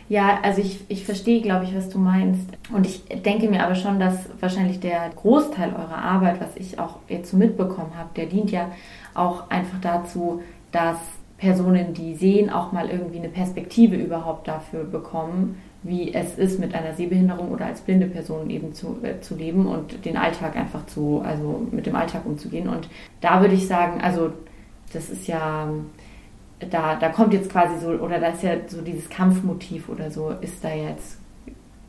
[0.10, 2.50] Ja, also ich, ich verstehe, glaube ich, was du meinst.
[2.74, 6.96] Und ich denke mir aber schon, dass wahrscheinlich der Großteil eurer Arbeit, was ich auch
[7.08, 8.72] jetzt so mitbekommen habe, der dient ja
[9.14, 10.42] auch einfach dazu,
[10.72, 10.98] dass
[11.38, 16.74] Personen, die sehen, auch mal irgendwie eine Perspektive überhaupt dafür bekommen, wie es ist, mit
[16.74, 20.86] einer Sehbehinderung oder als blinde Person eben zu, äh, zu leben und den Alltag einfach
[20.88, 22.68] zu, also mit dem Alltag umzugehen.
[22.68, 22.90] Und
[23.22, 24.32] da würde ich sagen, also
[24.92, 25.70] das ist ja,
[26.70, 30.34] da, da kommt jetzt quasi so, oder da ist ja so dieses Kampfmotiv oder so,
[30.42, 31.20] ist da jetzt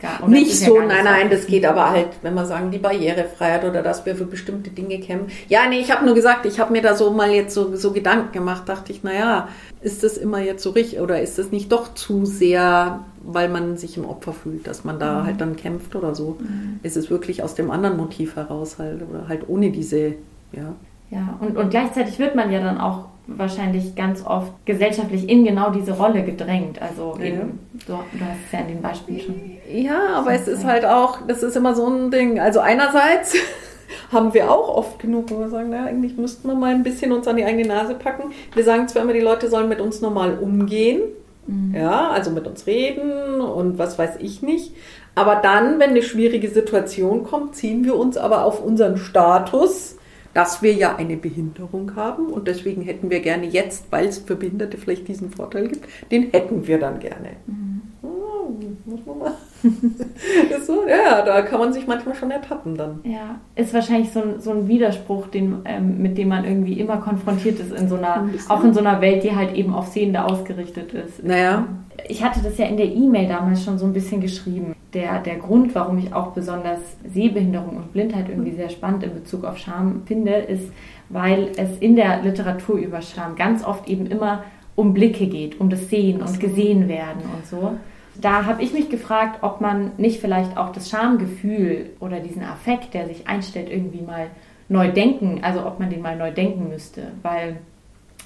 [0.00, 3.64] Gar, nicht so, ja nein, nein, das geht aber halt, wenn wir sagen, die Barrierefreiheit
[3.64, 5.30] oder dass wir für bestimmte Dinge kämpfen.
[5.48, 7.92] Ja, nee, ich habe nur gesagt, ich habe mir da so mal jetzt so, so
[7.92, 9.48] Gedanken gemacht, dachte ich, naja,
[9.82, 13.76] ist das immer jetzt so richtig oder ist das nicht doch zu sehr, weil man
[13.76, 15.26] sich im Opfer fühlt, dass man da mhm.
[15.26, 16.38] halt dann kämpft oder so?
[16.40, 16.80] Mhm.
[16.82, 20.14] Ist es wirklich aus dem anderen Motiv heraus halt oder halt ohne diese,
[20.52, 20.74] ja.
[21.10, 23.06] Ja, und, und gleichzeitig wird man ja dann auch
[23.36, 26.80] wahrscheinlich ganz oft gesellschaftlich in genau diese Rolle gedrängt.
[26.80, 27.26] Also ja.
[27.26, 29.50] eben, du, du hast es ja in den Beispielen schon.
[29.72, 32.40] Ja, aber es ist halt auch, das ist immer so ein Ding.
[32.40, 33.34] Also einerseits
[34.12, 37.12] haben wir auch oft genug, wo wir sagen, na, eigentlich müssten wir mal ein bisschen
[37.12, 38.32] uns an die eigene Nase packen.
[38.54, 41.02] Wir sagen zwar immer, die Leute sollen mit uns normal umgehen,
[41.46, 41.74] mhm.
[41.74, 44.74] ja, also mit uns reden und was weiß ich nicht.
[45.14, 49.96] Aber dann, wenn eine schwierige Situation kommt, ziehen wir uns aber auf unseren Status
[50.34, 54.36] dass wir ja eine Behinderung haben und deswegen hätten wir gerne jetzt, weil es für
[54.36, 57.30] Behinderte vielleicht diesen Vorteil gibt, den hätten wir dann gerne.
[57.46, 57.82] Mhm.
[58.02, 58.52] Oh,
[58.84, 59.32] muss man mal.
[60.66, 63.00] so, ja, da kann man sich manchmal schon ertappen dann.
[63.04, 66.98] Ja, ist wahrscheinlich so ein, so ein Widerspruch, den, ähm, mit dem man irgendwie immer
[66.98, 70.24] konfrontiert ist, in so einer, auch in so einer Welt, die halt eben auf Sehende
[70.24, 71.22] ausgerichtet ist.
[71.22, 71.66] Naja.
[72.08, 75.36] Ich hatte das ja in der E-Mail damals schon so ein bisschen geschrieben der, der
[75.36, 80.02] Grund, warum ich auch besonders Sehbehinderung und Blindheit irgendwie sehr spannend in Bezug auf Scham
[80.06, 80.72] finde, ist,
[81.08, 84.44] weil es in der Literatur über Scham ganz oft eben immer
[84.74, 87.74] um Blicke geht, um das Sehen und gesehen werden und so.
[88.20, 92.94] Da habe ich mich gefragt, ob man nicht vielleicht auch das Schamgefühl oder diesen Affekt,
[92.94, 94.26] der sich einstellt, irgendwie mal
[94.68, 97.58] neu denken, also ob man den mal neu denken müsste, weil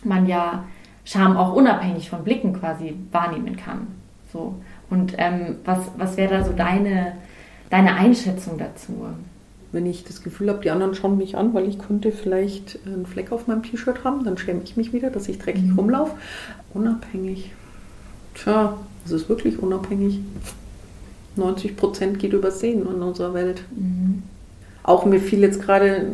[0.03, 0.65] man ja
[1.05, 3.89] Scham auch unabhängig von Blicken quasi wahrnehmen kann.
[4.33, 4.55] So.
[4.91, 7.13] Und ähm, was, was wäre da so deine,
[7.71, 9.07] deine Einschätzung dazu?
[9.73, 13.07] Wenn ich das Gefühl habe, die anderen schauen mich an, weil ich könnte vielleicht einen
[13.07, 15.79] Fleck auf meinem T-Shirt haben, dann schäme ich mich wieder, dass ich dreckig mhm.
[15.79, 16.17] rumlaufe.
[16.73, 17.51] Unabhängig.
[18.35, 20.21] Tja, es ist wirklich unabhängig.
[21.37, 23.65] 90 Prozent geht übersehen in unserer Welt.
[23.77, 24.23] Mhm.
[24.85, 26.13] Auch mir fiel jetzt gerade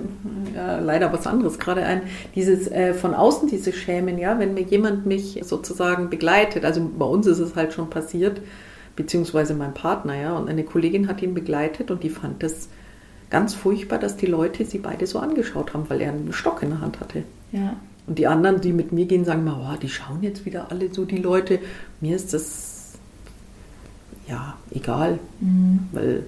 [0.54, 2.02] ja, leider was anderes gerade ein,
[2.34, 7.04] dieses äh, von außen diese Schämen, ja, wenn mir jemand mich sozusagen begleitet, also bei
[7.04, 8.40] uns ist es halt schon passiert,
[8.94, 12.68] beziehungsweise mein Partner, ja, und eine Kollegin hat ihn begleitet und die fand das
[13.28, 16.70] ganz furchtbar, dass die Leute sie beide so angeschaut haben, weil er einen Stock in
[16.70, 17.24] der Hand hatte.
[17.52, 17.76] Ja.
[18.06, 20.92] Und die anderen, die mit mir gehen, sagen mal, oh, die schauen jetzt wieder alle
[20.92, 21.60] so, die Leute.
[22.00, 22.98] Mir ist das
[24.28, 25.88] ja egal, mhm.
[25.92, 26.26] weil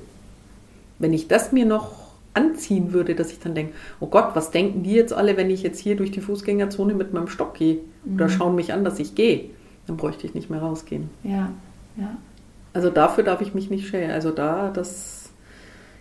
[0.98, 2.01] wenn ich das mir noch
[2.34, 5.62] anziehen würde, dass ich dann denke, oh Gott, was denken die jetzt alle, wenn ich
[5.62, 7.78] jetzt hier durch die Fußgängerzone mit meinem Stock gehe?
[8.12, 8.30] Oder mhm.
[8.30, 9.50] schauen mich an, dass ich gehe?
[9.86, 11.10] Dann bräuchte ich nicht mehr rausgehen.
[11.24, 11.50] Ja,
[11.96, 12.16] ja.
[12.72, 14.10] Also dafür darf ich mich nicht schämen.
[14.10, 15.30] Also da, das.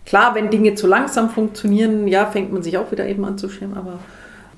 [0.06, 3.50] Klar, wenn Dinge zu langsam funktionieren, ja, fängt man sich auch wieder eben an zu
[3.50, 4.00] schämen, aber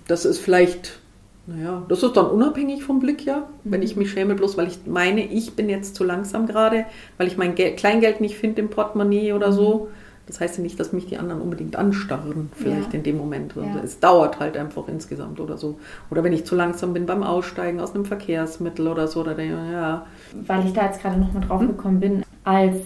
[0.08, 1.00] das ist vielleicht,
[1.48, 3.48] naja, das ist dann unabhängig vom Blick, ja.
[3.64, 3.72] Mhm.
[3.72, 6.86] Wenn ich mich schäme, bloß weil ich meine, ich bin jetzt zu langsam gerade,
[7.18, 9.56] weil ich mein Geld, Kleingeld nicht finde im Portemonnaie oder mhm.
[9.56, 9.88] so
[10.26, 12.98] das heißt ja nicht, dass mich die anderen unbedingt anstarren, vielleicht ja.
[13.00, 13.58] in dem Moment.
[13.58, 13.84] Also ja.
[13.84, 15.80] Es dauert halt einfach insgesamt oder so.
[16.10, 19.22] Oder wenn ich zu langsam bin beim Aussteigen aus einem Verkehrsmittel oder so.
[19.22, 20.06] Oder ja.
[20.48, 21.68] Weil ich da jetzt gerade nochmal drauf hm?
[21.68, 22.78] gekommen bin, als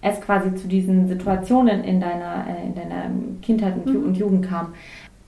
[0.00, 3.10] es quasi zu diesen Situationen in deiner, äh, in deiner
[3.42, 4.14] Kindheit und, mhm.
[4.14, 4.74] Jugend kam,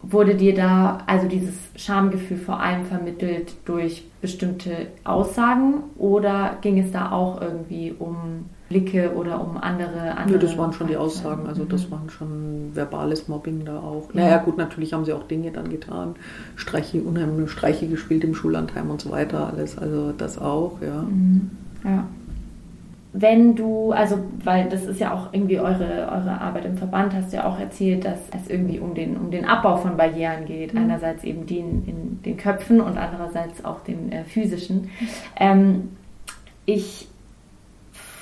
[0.03, 6.93] wurde dir da also dieses Schamgefühl vor allem vermittelt durch bestimmte Aussagen oder ging es
[6.93, 11.47] da auch irgendwie um Blicke oder um andere, andere Ja, das waren schon die Aussagen,
[11.47, 11.93] also das mhm.
[11.93, 14.13] waren schon verbales Mobbing da auch.
[14.13, 14.23] Ja.
[14.23, 16.17] Naja gut, natürlich haben sie auch Dinge dann getan,
[16.57, 21.03] Streiche, unheimliche Streiche gespielt im Schullandheim und so weiter, alles, also das auch, ja.
[21.03, 21.51] Mhm.
[21.85, 22.05] Ja.
[23.19, 27.33] Wenn du, also, weil das ist ja auch irgendwie eure, eure Arbeit im Verband, hast
[27.33, 30.75] du ja auch erzählt, dass es irgendwie um den, um den Abbau von Barrieren geht.
[30.75, 30.81] Mhm.
[30.81, 34.91] Einerseits eben den in den Köpfen und andererseits auch den äh, physischen.
[35.41, 35.93] Ähm,
[36.67, 37.09] ich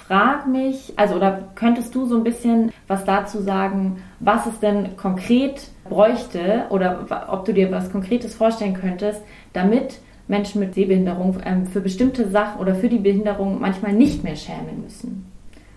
[0.07, 4.97] frage mich, also oder könntest du so ein bisschen was dazu sagen, was es denn
[4.97, 9.21] konkret bräuchte oder ob du dir was Konkretes vorstellen könntest,
[9.53, 14.37] damit Menschen mit Sehbehinderung ähm, für bestimmte Sachen oder für die Behinderung manchmal nicht mehr
[14.37, 15.31] schämen müssen.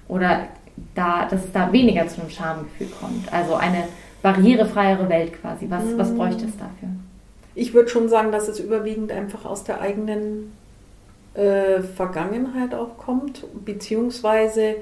[0.07, 0.47] Oder
[0.95, 3.31] da, dass es da weniger zu einem Schamgefühl kommt.
[3.33, 3.83] Also eine
[4.21, 5.67] barrierefreiere Welt quasi.
[5.69, 6.17] Was, was Mhm.
[6.17, 6.89] bräuchte es dafür?
[7.55, 10.53] Ich würde schon sagen, dass es überwiegend einfach aus der eigenen
[11.37, 14.75] äh, Vergangenheit auch kommt, beziehungsweise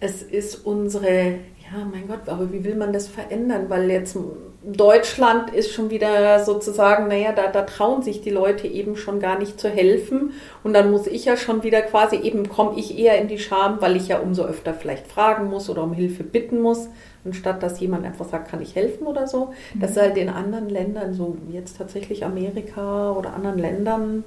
[0.00, 3.66] es ist unsere, ja mein Gott, aber wie will man das verändern?
[3.68, 4.16] Weil jetzt
[4.64, 9.38] Deutschland ist schon wieder sozusagen, naja, da, da trauen sich die Leute eben schon gar
[9.38, 10.32] nicht zu helfen
[10.64, 13.80] und dann muss ich ja schon wieder quasi eben, komme ich eher in die Scham,
[13.80, 16.88] weil ich ja umso öfter vielleicht fragen muss oder um Hilfe bitten muss,
[17.24, 19.52] anstatt dass jemand einfach sagt, kann ich helfen oder so.
[19.78, 24.24] Das ist halt in anderen Ländern, so wie jetzt tatsächlich Amerika oder anderen Ländern,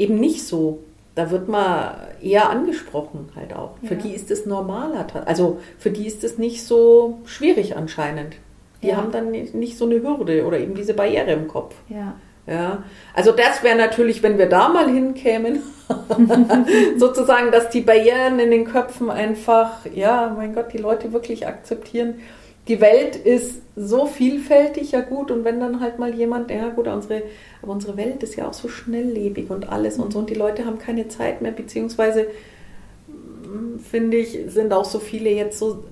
[0.00, 0.80] eben nicht so.
[1.14, 3.72] Da wird man eher angesprochen halt auch.
[3.84, 4.00] Für Ja.
[4.00, 5.06] die ist es normaler.
[5.26, 8.36] Also für die ist es nicht so schwierig anscheinend.
[8.82, 8.96] Die Ja.
[8.96, 11.74] haben dann nicht nicht so eine Hürde oder eben diese Barriere im Kopf.
[11.88, 12.14] Ja.
[12.46, 12.82] Ja,
[13.14, 15.60] also das wäre natürlich, wenn wir da mal hinkämen,
[16.96, 22.20] sozusagen, dass die Barrieren in den Köpfen einfach, ja, mein Gott, die Leute wirklich akzeptieren.
[22.68, 26.86] Die Welt ist so vielfältig, ja gut, und wenn dann halt mal jemand, ja gut,
[26.86, 27.22] unsere,
[27.62, 30.66] aber unsere Welt ist ja auch so schnelllebig und alles und so, und die Leute
[30.66, 32.26] haben keine Zeit mehr, beziehungsweise
[33.08, 35.82] mm, finde ich, sind auch so viele jetzt so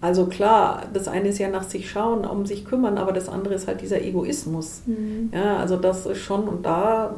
[0.00, 3.54] also klar, das eine ist ja nach sich schauen, um sich kümmern, aber das andere
[3.54, 4.82] ist halt dieser Egoismus.
[4.86, 5.30] Mhm.
[5.34, 7.14] Ja, also das ist schon und da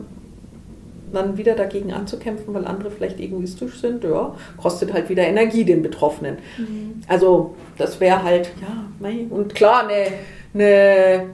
[1.12, 5.82] dann wieder dagegen anzukämpfen, weil andere vielleicht egoistisch sind, ja, kostet halt wieder Energie den
[5.82, 6.38] Betroffenen.
[6.56, 7.02] Mhm.
[7.08, 9.26] Also das wäre halt, ja, mei.
[9.30, 10.12] und klar, eine,
[10.54, 11.26] eine,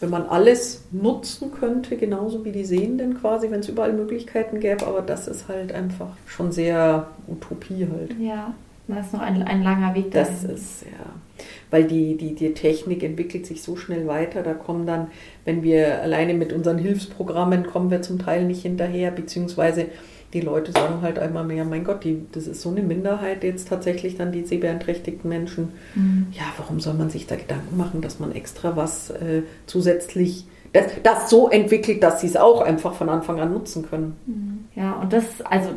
[0.00, 4.86] wenn man alles nutzen könnte, genauso wie die Sehenden quasi, wenn es überall Möglichkeiten gäbe,
[4.86, 8.18] aber das ist halt einfach schon sehr Utopie halt.
[8.18, 8.54] Ja,
[8.90, 10.56] da ist noch ein, ein langer Weg Das dahin.
[10.56, 14.42] ist ja, weil die, die, die Technik entwickelt sich so schnell weiter.
[14.42, 15.08] Da kommen dann,
[15.44, 19.86] wenn wir alleine mit unseren Hilfsprogrammen kommen wir zum Teil nicht hinterher, beziehungsweise
[20.32, 23.68] die Leute sagen halt einmal mehr, mein Gott, die, das ist so eine Minderheit jetzt
[23.68, 25.70] tatsächlich dann die sehbeeinträchtigten Menschen.
[25.94, 26.28] Mhm.
[26.32, 30.84] Ja, warum soll man sich da Gedanken machen, dass man extra was äh, zusätzlich, das,
[31.02, 34.59] das so entwickelt, dass sie es auch einfach von Anfang an nutzen können.
[34.80, 35.72] Ja, und das, also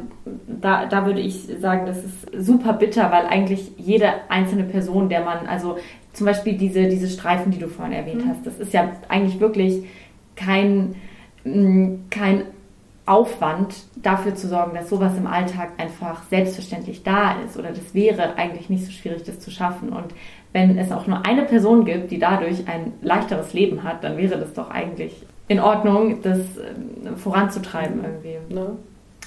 [0.47, 5.25] da, da würde ich sagen, das ist super bitter, weil eigentlich jede einzelne Person, der
[5.25, 5.77] man, also
[6.13, 8.29] zum Beispiel diese, diese Streifen, die du vorhin erwähnt Mhm.
[8.29, 9.83] hast, das ist ja eigentlich wirklich
[10.37, 10.95] kein,
[11.43, 12.43] mh, kein
[13.05, 17.57] Aufwand dafür zu sorgen, dass sowas im Alltag einfach selbstverständlich da ist.
[17.59, 19.89] Oder das wäre eigentlich nicht so schwierig, das zu schaffen.
[19.89, 20.13] Und
[20.53, 24.37] wenn es auch nur eine Person gibt, die dadurch ein leichteres Leben hat, dann wäre
[24.39, 28.53] das doch eigentlich in Ordnung, das ähm, voranzutreiben irgendwie.
[28.55, 28.77] Ne?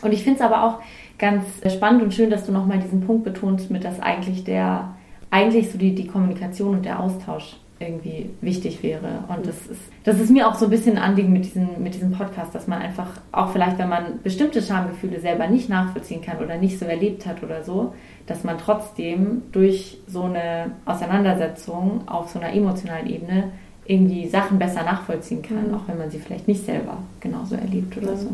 [0.02, 0.78] Und ich finde es aber auch
[1.18, 4.90] ganz spannend und schön, dass du nochmal diesen Punkt betonst, mit dass eigentlich der,
[5.30, 9.24] eigentlich so die, die Kommunikation und der Austausch irgendwie wichtig wäre.
[9.28, 11.94] Und das ist, das ist mir auch so ein bisschen ein Anliegen mit diesem, mit
[11.94, 16.38] diesem Podcast, dass man einfach, auch vielleicht, wenn man bestimmte Schamgefühle selber nicht nachvollziehen kann
[16.38, 17.94] oder nicht so erlebt hat oder so,
[18.26, 23.44] dass man trotzdem durch so eine Auseinandersetzung auf so einer emotionalen Ebene
[23.86, 25.74] irgendwie Sachen besser nachvollziehen kann, Mhm.
[25.74, 28.16] auch wenn man sie vielleicht nicht selber genauso erlebt oder Ja.
[28.16, 28.28] so.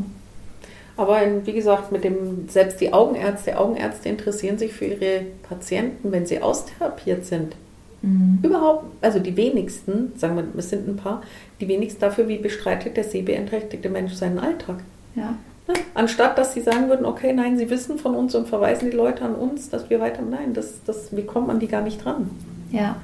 [0.96, 6.26] Aber wie gesagt, mit dem, selbst die Augenärzte, Augenärzte interessieren sich für ihre Patienten, wenn
[6.26, 7.56] sie austherapiert sind.
[8.02, 8.40] Mhm.
[8.42, 11.22] Überhaupt, also die wenigsten, sagen wir, es sind ein paar,
[11.60, 14.78] die wenigsten dafür, wie bestreitet der sehbeeinträchtigte Mensch seinen Alltag.
[15.14, 15.36] Ja.
[15.68, 15.74] Ne?
[15.94, 19.24] Anstatt dass sie sagen würden, okay, nein, sie wissen von uns und verweisen die Leute
[19.24, 20.22] an uns, dass wir weiter.
[20.22, 22.30] Nein, das, das, wir kommen an die gar nicht dran.
[22.70, 22.96] Ja.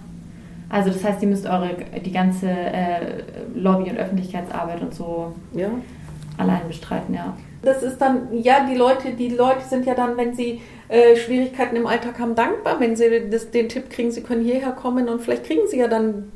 [0.68, 1.70] Also das heißt, ihr müsst eure
[2.05, 3.22] die ganze äh,
[3.55, 5.70] Lobby- und Öffentlichkeitsarbeit und so Ja.
[6.36, 7.36] allein bestreiten, ja.
[7.62, 11.76] Das ist dann, ja, die Leute, die Leute sind ja dann, wenn sie äh, Schwierigkeiten
[11.76, 15.20] im Alltag haben, dankbar, wenn sie das, den Tipp kriegen, sie können hierher kommen und
[15.20, 16.30] vielleicht kriegen sie ja dann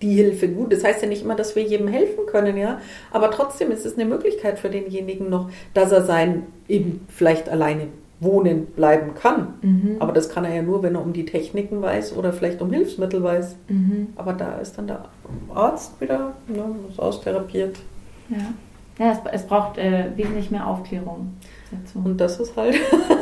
[0.00, 0.48] die Hilfe.
[0.48, 3.86] Gut, das heißt ja nicht immer, dass wir jedem helfen können, ja, aber trotzdem ist
[3.86, 7.88] es eine Möglichkeit für denjenigen noch, dass er sein eben vielleicht alleine
[8.22, 9.54] wohnen bleiben kann.
[9.62, 9.96] Mhm.
[9.98, 12.72] Aber das kann er ja nur, wenn er um die Techniken weiß oder vielleicht um
[12.72, 13.56] Hilfsmittel weiß.
[13.68, 14.08] Mhm.
[14.16, 15.06] Aber da ist dann der
[15.52, 17.78] Arzt wieder, ne, ist austherapiert.
[18.28, 18.52] Ja.
[19.02, 21.32] Ja, es, es braucht äh, wesentlich mehr Aufklärung
[21.72, 21.98] dazu.
[22.04, 22.76] Und das ist halt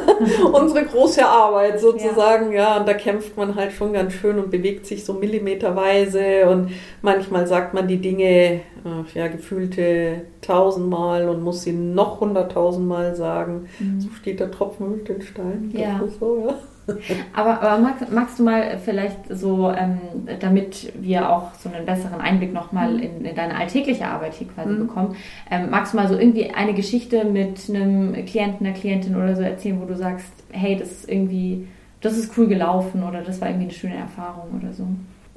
[0.52, 2.76] unsere große Arbeit sozusagen, ja.
[2.76, 7.46] Und da kämpft man halt schon ganz schön und bewegt sich so millimeterweise und manchmal
[7.46, 13.66] sagt man die Dinge, ach ja, gefühlte tausendmal und muss sie noch hunderttausendmal sagen.
[13.78, 14.02] Mhm.
[14.02, 15.72] So steht der Tropfen hüllt den Stein.
[15.74, 15.98] Ja.
[16.18, 16.58] so, ja.
[17.34, 20.00] aber, aber magst, magst, du mal vielleicht so, ähm,
[20.40, 23.02] damit wir auch so einen besseren Einblick nochmal mhm.
[23.02, 24.86] in, in deine alltägliche Arbeit hier quasi mhm.
[24.86, 25.16] bekommen,
[25.50, 29.42] ähm, magst du mal so irgendwie eine Geschichte mit einem Klienten, einer Klientin oder so
[29.42, 31.68] erzählen, wo du sagst, hey, das ist irgendwie,
[32.00, 34.86] das ist cool gelaufen oder das war irgendwie eine schöne Erfahrung oder so?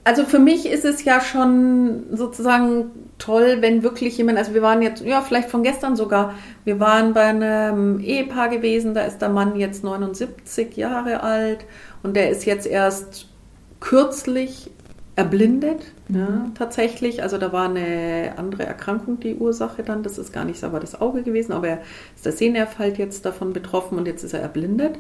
[0.06, 4.82] Also für mich ist es ja schon sozusagen toll, wenn wirklich jemand, also wir waren
[4.82, 6.34] jetzt, ja, vielleicht von gestern sogar,
[6.66, 11.66] wir waren bei einem Ehepaar gewesen, da ist der Mann jetzt 79 Jahre alt
[12.04, 13.30] und der ist jetzt erst
[13.80, 14.72] kürzlich
[15.16, 16.18] erblindet, mhm.
[16.18, 17.24] ja, tatsächlich.
[17.24, 20.99] Also da war eine andere Erkrankung die Ursache dann, das ist gar nicht aber das
[20.99, 21.82] Auge gewesen, aber er
[22.16, 24.95] ist der Sehnerv halt jetzt davon betroffen und jetzt ist er erblindet.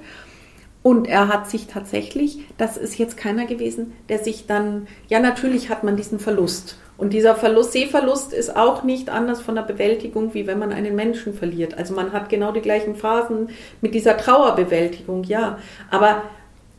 [0.83, 5.69] Und er hat sich tatsächlich, das ist jetzt keiner gewesen, der sich dann, ja natürlich
[5.69, 6.77] hat man diesen Verlust.
[6.97, 10.95] Und dieser Verlust, Sehverlust ist auch nicht anders von der Bewältigung, wie wenn man einen
[10.95, 11.77] Menschen verliert.
[11.77, 13.49] Also man hat genau die gleichen Phasen
[13.81, 15.57] mit dieser Trauerbewältigung, ja.
[15.89, 16.23] Aber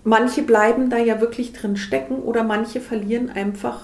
[0.05, 3.80] manche bleiben da ja wirklich drin stecken oder manche verlieren einfach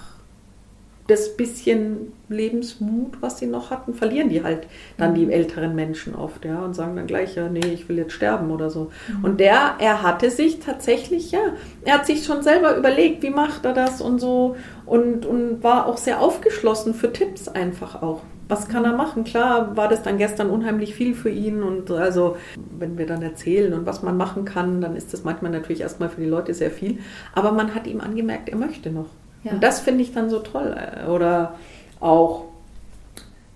[1.10, 5.32] das bisschen Lebensmut, was sie noch hatten, verlieren die halt dann die mhm.
[5.32, 8.70] älteren Menschen oft, ja, und sagen dann gleich, ja, nee, ich will jetzt sterben oder
[8.70, 8.90] so.
[9.08, 9.24] Mhm.
[9.24, 11.40] Und der, er hatte sich tatsächlich, ja,
[11.84, 14.56] er hat sich schon selber überlegt, wie macht er das und so
[14.86, 18.22] und, und war auch sehr aufgeschlossen für Tipps einfach auch.
[18.48, 19.22] Was kann er machen?
[19.22, 22.36] Klar war das dann gestern unheimlich viel für ihn und also,
[22.78, 26.08] wenn wir dann erzählen und was man machen kann, dann ist das manchmal natürlich erstmal
[26.08, 26.98] für die Leute sehr viel.
[27.32, 29.06] Aber man hat ihm angemerkt, er möchte noch.
[29.44, 29.52] Ja.
[29.52, 30.76] Und das finde ich dann so toll.
[31.08, 31.54] Oder
[32.00, 32.44] auch,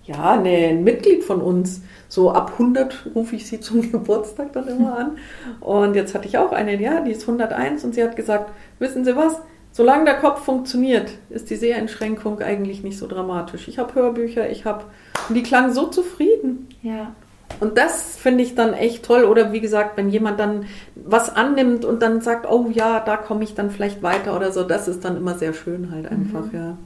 [0.03, 4.97] ja, ein Mitglied von uns, so ab 100 rufe ich sie zum Geburtstag dann immer
[4.97, 5.17] an.
[5.59, 9.05] Und jetzt hatte ich auch eine, ja, die ist 101 und sie hat gesagt, wissen
[9.05, 9.41] Sie was?
[9.71, 13.67] Solange der Kopf funktioniert, ist die Seheinschränkung eigentlich nicht so dramatisch.
[13.67, 14.85] Ich habe Hörbücher, ich habe.
[15.27, 16.69] Und die klang so zufrieden.
[16.81, 17.13] Ja.
[17.59, 19.23] Und das finde ich dann echt toll.
[19.23, 20.65] Oder wie gesagt, wenn jemand dann
[20.95, 24.63] was annimmt und dann sagt, oh ja, da komme ich dann vielleicht weiter oder so,
[24.63, 26.17] das ist dann immer sehr schön halt mhm.
[26.17, 26.57] einfach, mhm.
[26.57, 26.77] ja.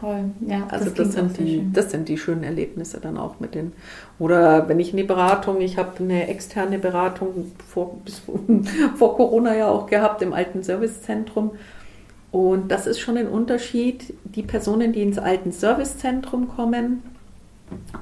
[0.00, 0.66] Toll, ja.
[0.70, 3.72] Also das, das sind die, das sind die schönen Erlebnisse dann auch mit den.
[4.18, 8.22] Oder wenn ich eine Beratung, ich habe eine externe Beratung vor, bis
[8.96, 11.52] vor Corona ja auch gehabt im alten Servicezentrum.
[12.32, 17.04] Und das ist schon ein Unterschied, die Personen, die ins alten Servicezentrum kommen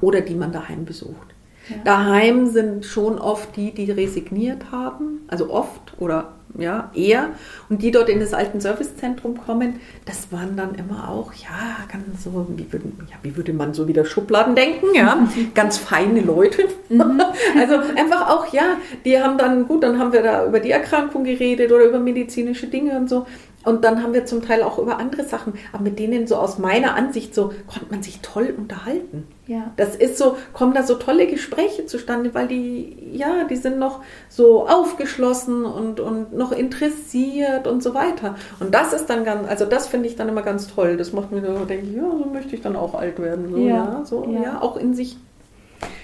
[0.00, 1.31] oder die man daheim besucht.
[1.76, 1.82] Ja.
[1.84, 7.30] Daheim sind schon oft die, die resigniert haben, also oft oder ja, eher.
[7.68, 12.24] Und die dort in das alten Servicezentrum kommen, das waren dann immer auch, ja, ganz
[12.24, 16.64] so, wie, würden, ja, wie würde man so wieder Schubladen denken, ja, ganz feine Leute.
[16.88, 17.22] Mhm.
[17.58, 21.24] also einfach auch, ja, die haben dann, gut, dann haben wir da über die Erkrankung
[21.24, 23.26] geredet oder über medizinische Dinge und so.
[23.64, 26.58] Und dann haben wir zum Teil auch über andere Sachen, aber mit denen so aus
[26.58, 29.26] meiner Ansicht so konnte man sich toll unterhalten.
[29.46, 29.72] Ja.
[29.76, 34.00] Das ist so, kommen da so tolle Gespräche zustande, weil die, ja, die sind noch
[34.28, 38.36] so aufgeschlossen und, und noch interessiert und so weiter.
[38.60, 40.96] Und das ist dann ganz, also das finde ich dann immer ganz toll.
[40.96, 43.50] Das macht mir so, denke ich, ja, so möchte ich dann auch alt werden.
[43.50, 43.68] So, ja.
[43.68, 44.42] ja so, ja.
[44.42, 45.16] ja, auch in sich.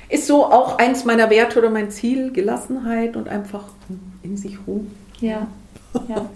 [0.08, 3.64] Ist so auch eins meiner Werte oder mein Ziel, Gelassenheit und einfach
[4.22, 4.90] in sich ruhen.
[5.20, 5.48] Ja.
[6.08, 6.26] Ja,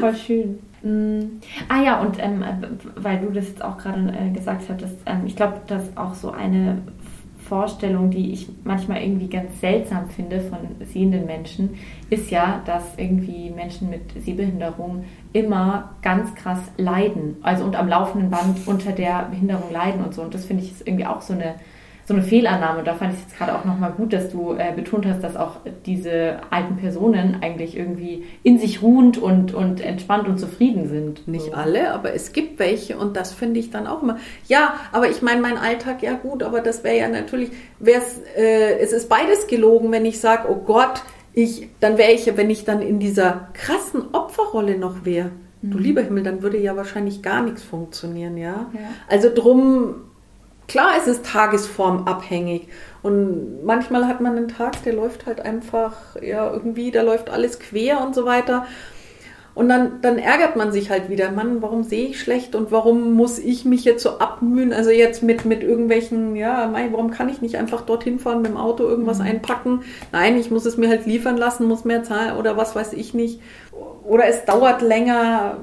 [0.00, 0.58] voll schön.
[0.82, 1.40] Mm.
[1.68, 2.44] Ah ja, und ähm,
[2.96, 6.30] weil du das jetzt auch gerade äh, gesagt hattest, ähm, ich glaube, dass auch so
[6.30, 6.78] eine
[7.48, 11.76] Vorstellung, die ich manchmal irgendwie ganz seltsam finde von sehenden Menschen,
[12.10, 17.36] ist ja, dass irgendwie Menschen mit Sehbehinderung immer ganz krass leiden.
[17.42, 20.22] Also und am laufenden Band unter der Behinderung leiden und so.
[20.22, 21.54] Und das finde ich ist irgendwie auch so eine
[22.08, 22.78] so eine Fehlannahme.
[22.78, 25.22] Und da fand ich es jetzt gerade auch nochmal gut, dass du äh, betont hast,
[25.22, 30.88] dass auch diese alten Personen eigentlich irgendwie in sich ruhend und, und entspannt und zufrieden
[30.88, 31.28] sind.
[31.28, 31.52] Nicht so.
[31.52, 34.16] alle, aber es gibt welche und das finde ich dann auch immer.
[34.46, 38.78] Ja, aber ich meine, mein Alltag, ja gut, aber das wäre ja natürlich, wär's, äh,
[38.78, 41.02] es ist beides gelogen, wenn ich sage, oh Gott,
[41.34, 45.30] ich, dann wäre ich, wenn ich dann in dieser krassen Opferrolle noch wäre.
[45.60, 45.82] Du mhm.
[45.82, 48.70] lieber Himmel, dann würde ja wahrscheinlich gar nichts funktionieren, ja.
[48.72, 48.80] ja.
[49.08, 50.07] Also drum
[50.68, 52.68] Klar ist es tagesformabhängig
[53.02, 57.58] und manchmal hat man einen Tag, der läuft halt einfach, ja, irgendwie, da läuft alles
[57.58, 58.66] quer und so weiter.
[59.54, 63.14] Und dann, dann ärgert man sich halt wieder, Mann, warum sehe ich schlecht und warum
[63.14, 64.72] muss ich mich jetzt so abmühen?
[64.72, 68.52] Also jetzt mit, mit irgendwelchen, ja, mein, warum kann ich nicht einfach dorthin fahren mit
[68.52, 69.24] dem Auto, irgendwas mhm.
[69.24, 69.82] einpacken?
[70.12, 73.14] Nein, ich muss es mir halt liefern lassen, muss mehr zahlen oder was weiß ich
[73.14, 73.40] nicht.
[74.04, 75.56] Oder es dauert länger,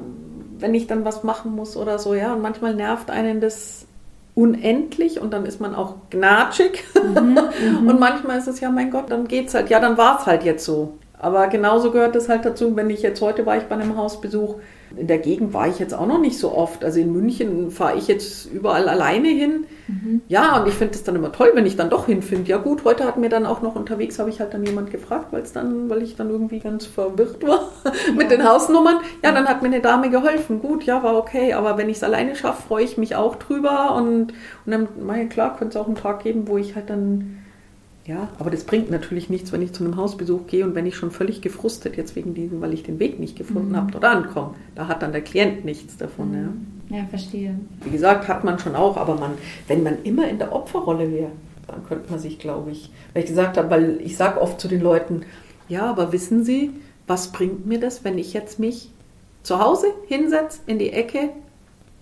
[0.60, 2.34] wenn ich dann was machen muss oder so, ja.
[2.34, 3.88] Und manchmal nervt einen das
[4.36, 6.84] unendlich und dann ist man auch gnatschig.
[7.04, 7.40] Mhm,
[7.82, 10.26] mhm, und manchmal ist es ja, mein Gott, dann geht's halt, ja, dann war es
[10.26, 10.98] halt jetzt so.
[11.18, 14.56] Aber genauso gehört es halt dazu, wenn ich jetzt heute war ich bei einem Hausbesuch,
[14.98, 16.84] in der Gegend war ich jetzt auch noch nicht so oft.
[16.84, 19.66] Also in München fahre ich jetzt überall alleine hin.
[19.88, 20.22] Mhm.
[20.28, 22.50] Ja, und ich finde es dann immer toll, wenn ich dann doch hinfinde.
[22.50, 25.28] Ja gut, heute hat mir dann auch noch unterwegs, habe ich halt dann jemand gefragt,
[25.32, 27.70] weil dann, weil ich dann irgendwie ganz verwirrt war
[28.16, 28.98] mit den Hausnummern.
[29.24, 30.60] Ja, dann hat mir eine Dame geholfen.
[30.60, 31.54] Gut, ja, war okay.
[31.54, 33.96] Aber wenn ich es alleine schaffe, freue ich mich auch drüber.
[33.96, 34.34] Und,
[34.66, 37.45] und dann, meine, klar, könnte es auch einen Tag geben, wo ich halt dann
[38.06, 40.96] ja, aber das bringt natürlich nichts, wenn ich zu einem Hausbesuch gehe und wenn ich
[40.96, 43.78] schon völlig gefrustet jetzt wegen diesem, weil ich den Weg nicht gefunden mhm.
[43.78, 44.54] habe, dort ankomme.
[44.76, 46.30] Da hat dann der Klient nichts davon.
[46.30, 46.68] Mhm.
[46.92, 46.98] Ja.
[46.98, 47.60] ja, verstehe.
[47.84, 49.32] Wie gesagt, hat man schon auch, aber man,
[49.68, 51.32] wenn man immer in der Opferrolle wäre,
[51.68, 54.68] dann könnte man sich, glaube ich, weil ich gesagt habe, weil ich sage oft zu
[54.68, 55.24] den Leuten,
[55.68, 56.70] ja, aber wissen Sie,
[57.08, 58.92] was bringt mir das, wenn ich jetzt mich
[59.42, 61.30] zu Hause hinsetze, in die Ecke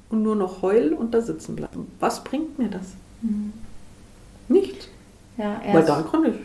[0.09, 1.85] und nur noch heul und da sitzen bleibe?
[2.01, 2.87] Was bringt mir das?
[3.21, 3.53] Mhm.
[5.37, 6.35] Ja, Weil dann kann ich,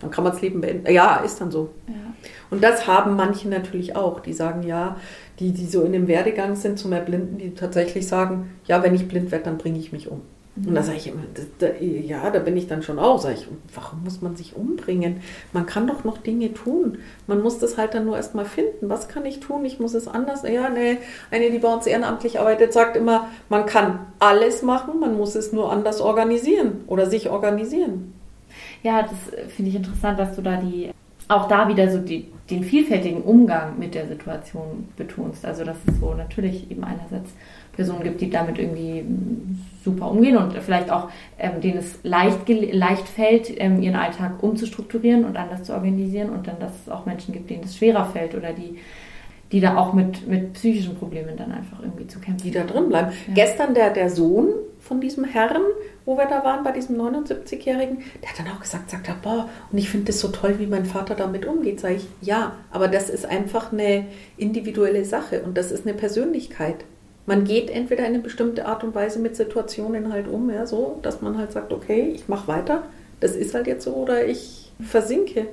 [0.00, 0.90] dann kann man das Leben beenden.
[0.90, 1.70] Ja, ist dann so.
[1.86, 1.94] Ja.
[2.50, 4.96] Und das haben manche natürlich auch, die sagen ja,
[5.38, 9.08] die, die so in dem Werdegang sind zum Erblinden, die tatsächlich sagen, ja, wenn ich
[9.08, 10.22] blind werde, dann bringe ich mich um.
[10.66, 11.22] Und da sage ich immer,
[11.80, 13.18] ja, da bin ich dann schon auch.
[13.20, 15.20] Sag ich, warum muss man sich umbringen?
[15.52, 16.98] Man kann doch noch Dinge tun.
[17.26, 18.88] Man muss das halt dann nur erstmal finden.
[18.88, 19.64] Was kann ich tun?
[19.64, 20.42] Ich muss es anders.
[20.42, 20.98] Ja, ne,
[21.30, 25.52] eine, die bei uns ehrenamtlich arbeitet, sagt immer, man kann alles machen, man muss es
[25.52, 28.12] nur anders organisieren oder sich organisieren.
[28.82, 30.90] Ja, das finde ich interessant, dass du da die
[31.30, 35.44] auch da wieder so die, den vielfältigen Umgang mit der Situation betonst.
[35.44, 37.30] Also dass es so natürlich eben einerseits
[37.80, 39.02] Personen gibt, die damit irgendwie
[39.82, 41.08] super umgehen und vielleicht auch
[41.38, 46.46] ähm, denen es leicht, leicht fällt, ähm, ihren Alltag umzustrukturieren und anders zu organisieren und
[46.46, 48.78] dann, dass es auch Menschen gibt, denen es schwerer fällt oder die
[49.52, 52.44] die da auch mit, mit psychischen Problemen dann einfach irgendwie zu kämpfen.
[52.44, 53.10] Die da drin bleiben.
[53.26, 53.34] Ja.
[53.34, 55.62] Gestern der, der Sohn von diesem Herrn,
[56.04, 59.48] wo wir da waren, bei diesem 79-Jährigen, der hat dann auch gesagt, sagt er, boah,
[59.72, 61.80] und ich finde das so toll, wie mein Vater damit umgeht.
[61.80, 64.04] Sage ich, ja, aber das ist einfach eine
[64.36, 66.84] individuelle Sache und das ist eine Persönlichkeit
[67.30, 70.98] man geht entweder in eine bestimmte Art und Weise mit Situationen halt um, ja, so,
[71.02, 72.82] dass man halt sagt, okay, ich mache weiter,
[73.20, 75.46] das ist halt jetzt so, oder ich versinke.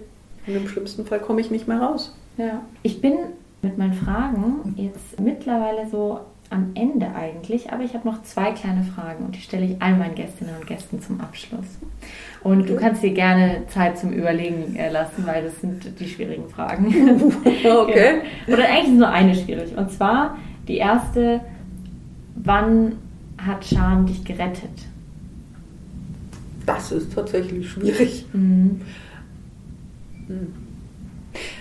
[0.48, 2.16] Und im schlimmsten Fall komme ich nicht mehr raus.
[2.38, 2.62] Ja.
[2.82, 3.14] Ich bin
[3.62, 8.84] mit meinen Fragen jetzt mittlerweile so am Ende eigentlich, aber ich habe noch zwei kleine
[8.84, 11.78] Fragen und die stelle ich all meinen Gästinnen und Gästen zum Abschluss.
[12.42, 12.70] Und okay.
[12.70, 16.88] du kannst dir gerne Zeit zum Überlegen äh, lassen, weil das sind die schwierigen Fragen.
[17.46, 18.22] okay.
[18.48, 18.58] Genau.
[18.58, 19.78] Oder eigentlich nur eine schwierig.
[19.78, 21.42] Und zwar die erste,
[22.44, 22.94] Wann
[23.38, 24.70] hat Scham dich gerettet?
[26.66, 28.26] Das ist tatsächlich schwierig.
[28.34, 28.82] Mhm.
[30.28, 30.54] Hm.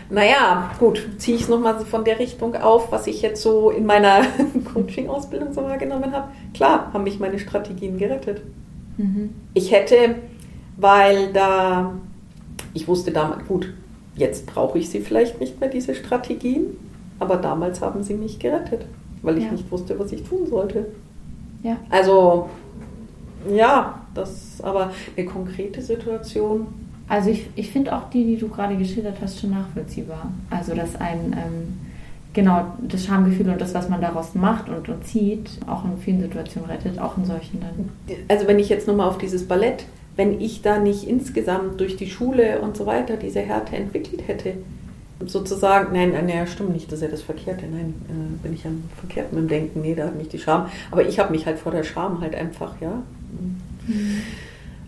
[0.08, 3.86] Naja, gut, ziehe ich es nochmal von der Richtung auf, was ich jetzt so in
[3.86, 4.22] meiner
[4.72, 6.28] Coaching-Ausbildung so wahrgenommen habe.
[6.54, 8.42] Klar, haben mich meine Strategien gerettet.
[8.96, 9.30] Mhm.
[9.54, 10.16] Ich hätte,
[10.76, 11.94] weil da,
[12.72, 13.72] ich wusste damals, gut,
[14.14, 16.76] jetzt brauche ich sie vielleicht nicht mehr, diese Strategien,
[17.18, 18.86] aber damals haben sie mich gerettet
[19.22, 19.52] weil ich ja.
[19.52, 20.86] nicht wusste, was ich tun sollte.
[21.62, 21.76] Ja.
[21.90, 22.48] Also,
[23.50, 26.66] ja, das aber eine konkrete Situation.
[27.08, 30.32] Also ich, ich finde auch die, die du gerade geschildert hast, schon nachvollziehbar.
[30.50, 31.78] Also dass ein ähm,
[32.32, 36.20] genau das Schamgefühl und das, was man daraus macht und, und zieht, auch in vielen
[36.20, 38.16] Situationen rettet, auch in solchen dann.
[38.28, 39.84] Also wenn ich jetzt nochmal auf dieses Ballett,
[40.16, 44.54] wenn ich da nicht insgesamt durch die Schule und so weiter diese Härte entwickelt hätte,
[45.24, 48.66] sozusagen, nein, nein, ja, stimmt nicht, das ist ja das Verkehrte, nein, äh, bin ich
[48.66, 51.46] am verkehrt mit dem Denken, nee, da hat mich die Scham, aber ich habe mich
[51.46, 53.02] halt vor der Scham halt einfach, ja.
[53.86, 54.22] Mhm.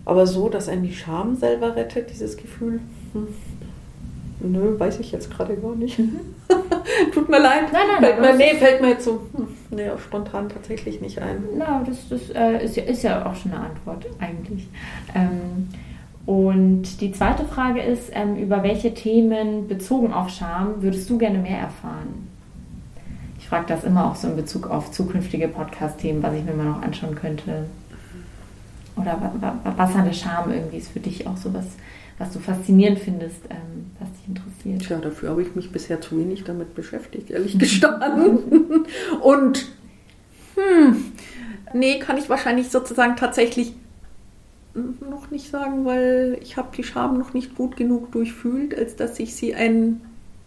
[0.05, 2.79] Aber so, dass einen die Scham selber rettet, dieses Gefühl,
[3.13, 3.27] hm.
[4.39, 5.99] nö, weiß ich jetzt gerade gar nicht.
[7.13, 7.71] Tut mir leid.
[7.71, 11.21] Nein, nein, fällt, nein, mir, nee, fällt mir jetzt so, hm, nee, spontan tatsächlich nicht
[11.21, 11.43] ein.
[11.55, 14.67] Na, das, das äh, ist, ja, ist ja auch schon eine Antwort eigentlich.
[15.13, 15.69] Ähm,
[16.29, 21.39] und die zweite Frage ist, ähm, über welche Themen bezogen auf Scham würdest du gerne
[21.39, 22.27] mehr erfahren?
[23.39, 26.67] Ich frage das immer auch so in Bezug auf zukünftige Podcast-Themen, was ich mir mal
[26.67, 27.65] noch anschauen könnte.
[28.95, 29.19] Oder
[29.75, 31.65] was an der Scham irgendwie ist für dich auch so was,
[32.19, 34.83] was du faszinierend findest, ähm, was dich interessiert.
[34.83, 38.85] Tja, dafür habe ich mich bisher zu wenig damit beschäftigt, ehrlich gestanden.
[39.19, 39.65] Und
[40.53, 41.05] hm,
[41.73, 43.73] nee, kann ich wahrscheinlich sozusagen tatsächlich
[45.29, 49.19] noch nicht sagen, weil ich habe die Scham noch nicht gut genug durchfühlt, als dass
[49.19, 50.01] ich sie ein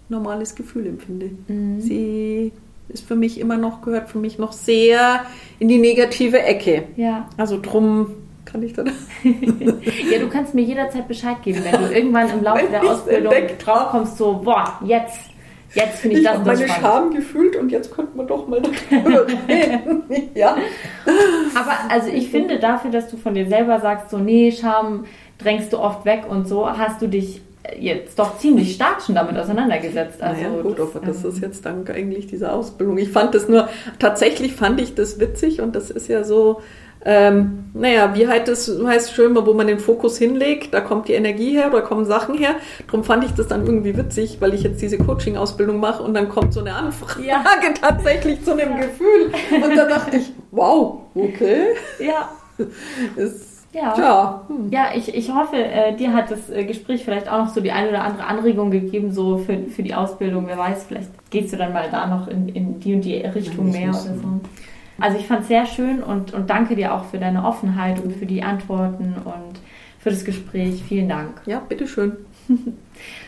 [0.09, 1.31] normales Gefühl empfinde.
[1.47, 1.81] Mhm.
[1.81, 2.53] Sie
[2.89, 5.25] ist für mich immer noch, gehört für mich noch sehr
[5.61, 6.85] in die negative Ecke.
[6.97, 7.29] Ja.
[7.37, 8.09] Also drum
[8.45, 8.87] kann ich dann.
[9.23, 14.19] ja, du kannst mir jederzeit Bescheid geben, wenn du irgendwann im Laufe der Ausbildung draufkommst,
[14.19, 15.32] so, boah, jetzt
[15.75, 16.83] Jetzt finde ich, ich das habe meine spannend.
[16.83, 20.03] Scham gefühlt und jetzt könnte man doch mal darüber reden.
[20.35, 20.57] ja.
[21.55, 25.07] Aber also ich finde dafür, dass du von dir selber sagst, so nee, Scham
[25.39, 27.41] drängst du oft weg und so, hast du dich
[27.79, 30.21] jetzt doch ziemlich stark schon damit auseinandergesetzt.
[30.21, 32.99] Also naja, gut, das, aber das ähm, ist jetzt dank eigentlich dieser Ausbildung.
[32.99, 33.69] Ich fand das nur,
[33.99, 36.61] tatsächlich fand ich das witzig und das ist ja so,
[37.05, 41.15] ähm, naja, wie heißt es heißt schön, wo man den Fokus hinlegt, da kommt die
[41.15, 42.57] Energie her, da kommen Sachen her.
[42.87, 46.29] Darum fand ich das dann irgendwie witzig, weil ich jetzt diese Coaching-Ausbildung mache und dann
[46.29, 47.43] kommt so eine Anfrage ja.
[47.81, 49.33] tatsächlich zu einem Gefühl.
[49.51, 51.75] Und da dachte ich, wow, okay.
[51.99, 52.31] Ja.
[53.17, 54.45] Ist ja, ja.
[54.49, 54.71] Hm.
[54.71, 57.73] ja ich, ich hoffe, äh, dir hat das äh, Gespräch vielleicht auch noch so die
[57.73, 60.47] eine oder andere Anregung gegeben, so für, für die Ausbildung.
[60.47, 63.71] Wer weiß, vielleicht gehst du dann mal da noch in, in die und die Richtung
[63.71, 64.41] Nein, mehr oder so.
[64.99, 68.15] Also ich fand es sehr schön und, und danke dir auch für deine Offenheit und
[68.15, 69.61] für die Antworten und
[69.99, 70.83] für das Gespräch.
[70.87, 71.41] Vielen Dank.
[71.47, 72.17] Ja, bitteschön.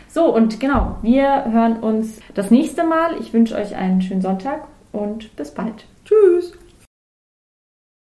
[0.08, 3.16] so, und genau, wir hören uns das nächste Mal.
[3.20, 5.86] Ich wünsche euch einen schönen Sonntag und bis bald.
[6.04, 6.52] Tschüss.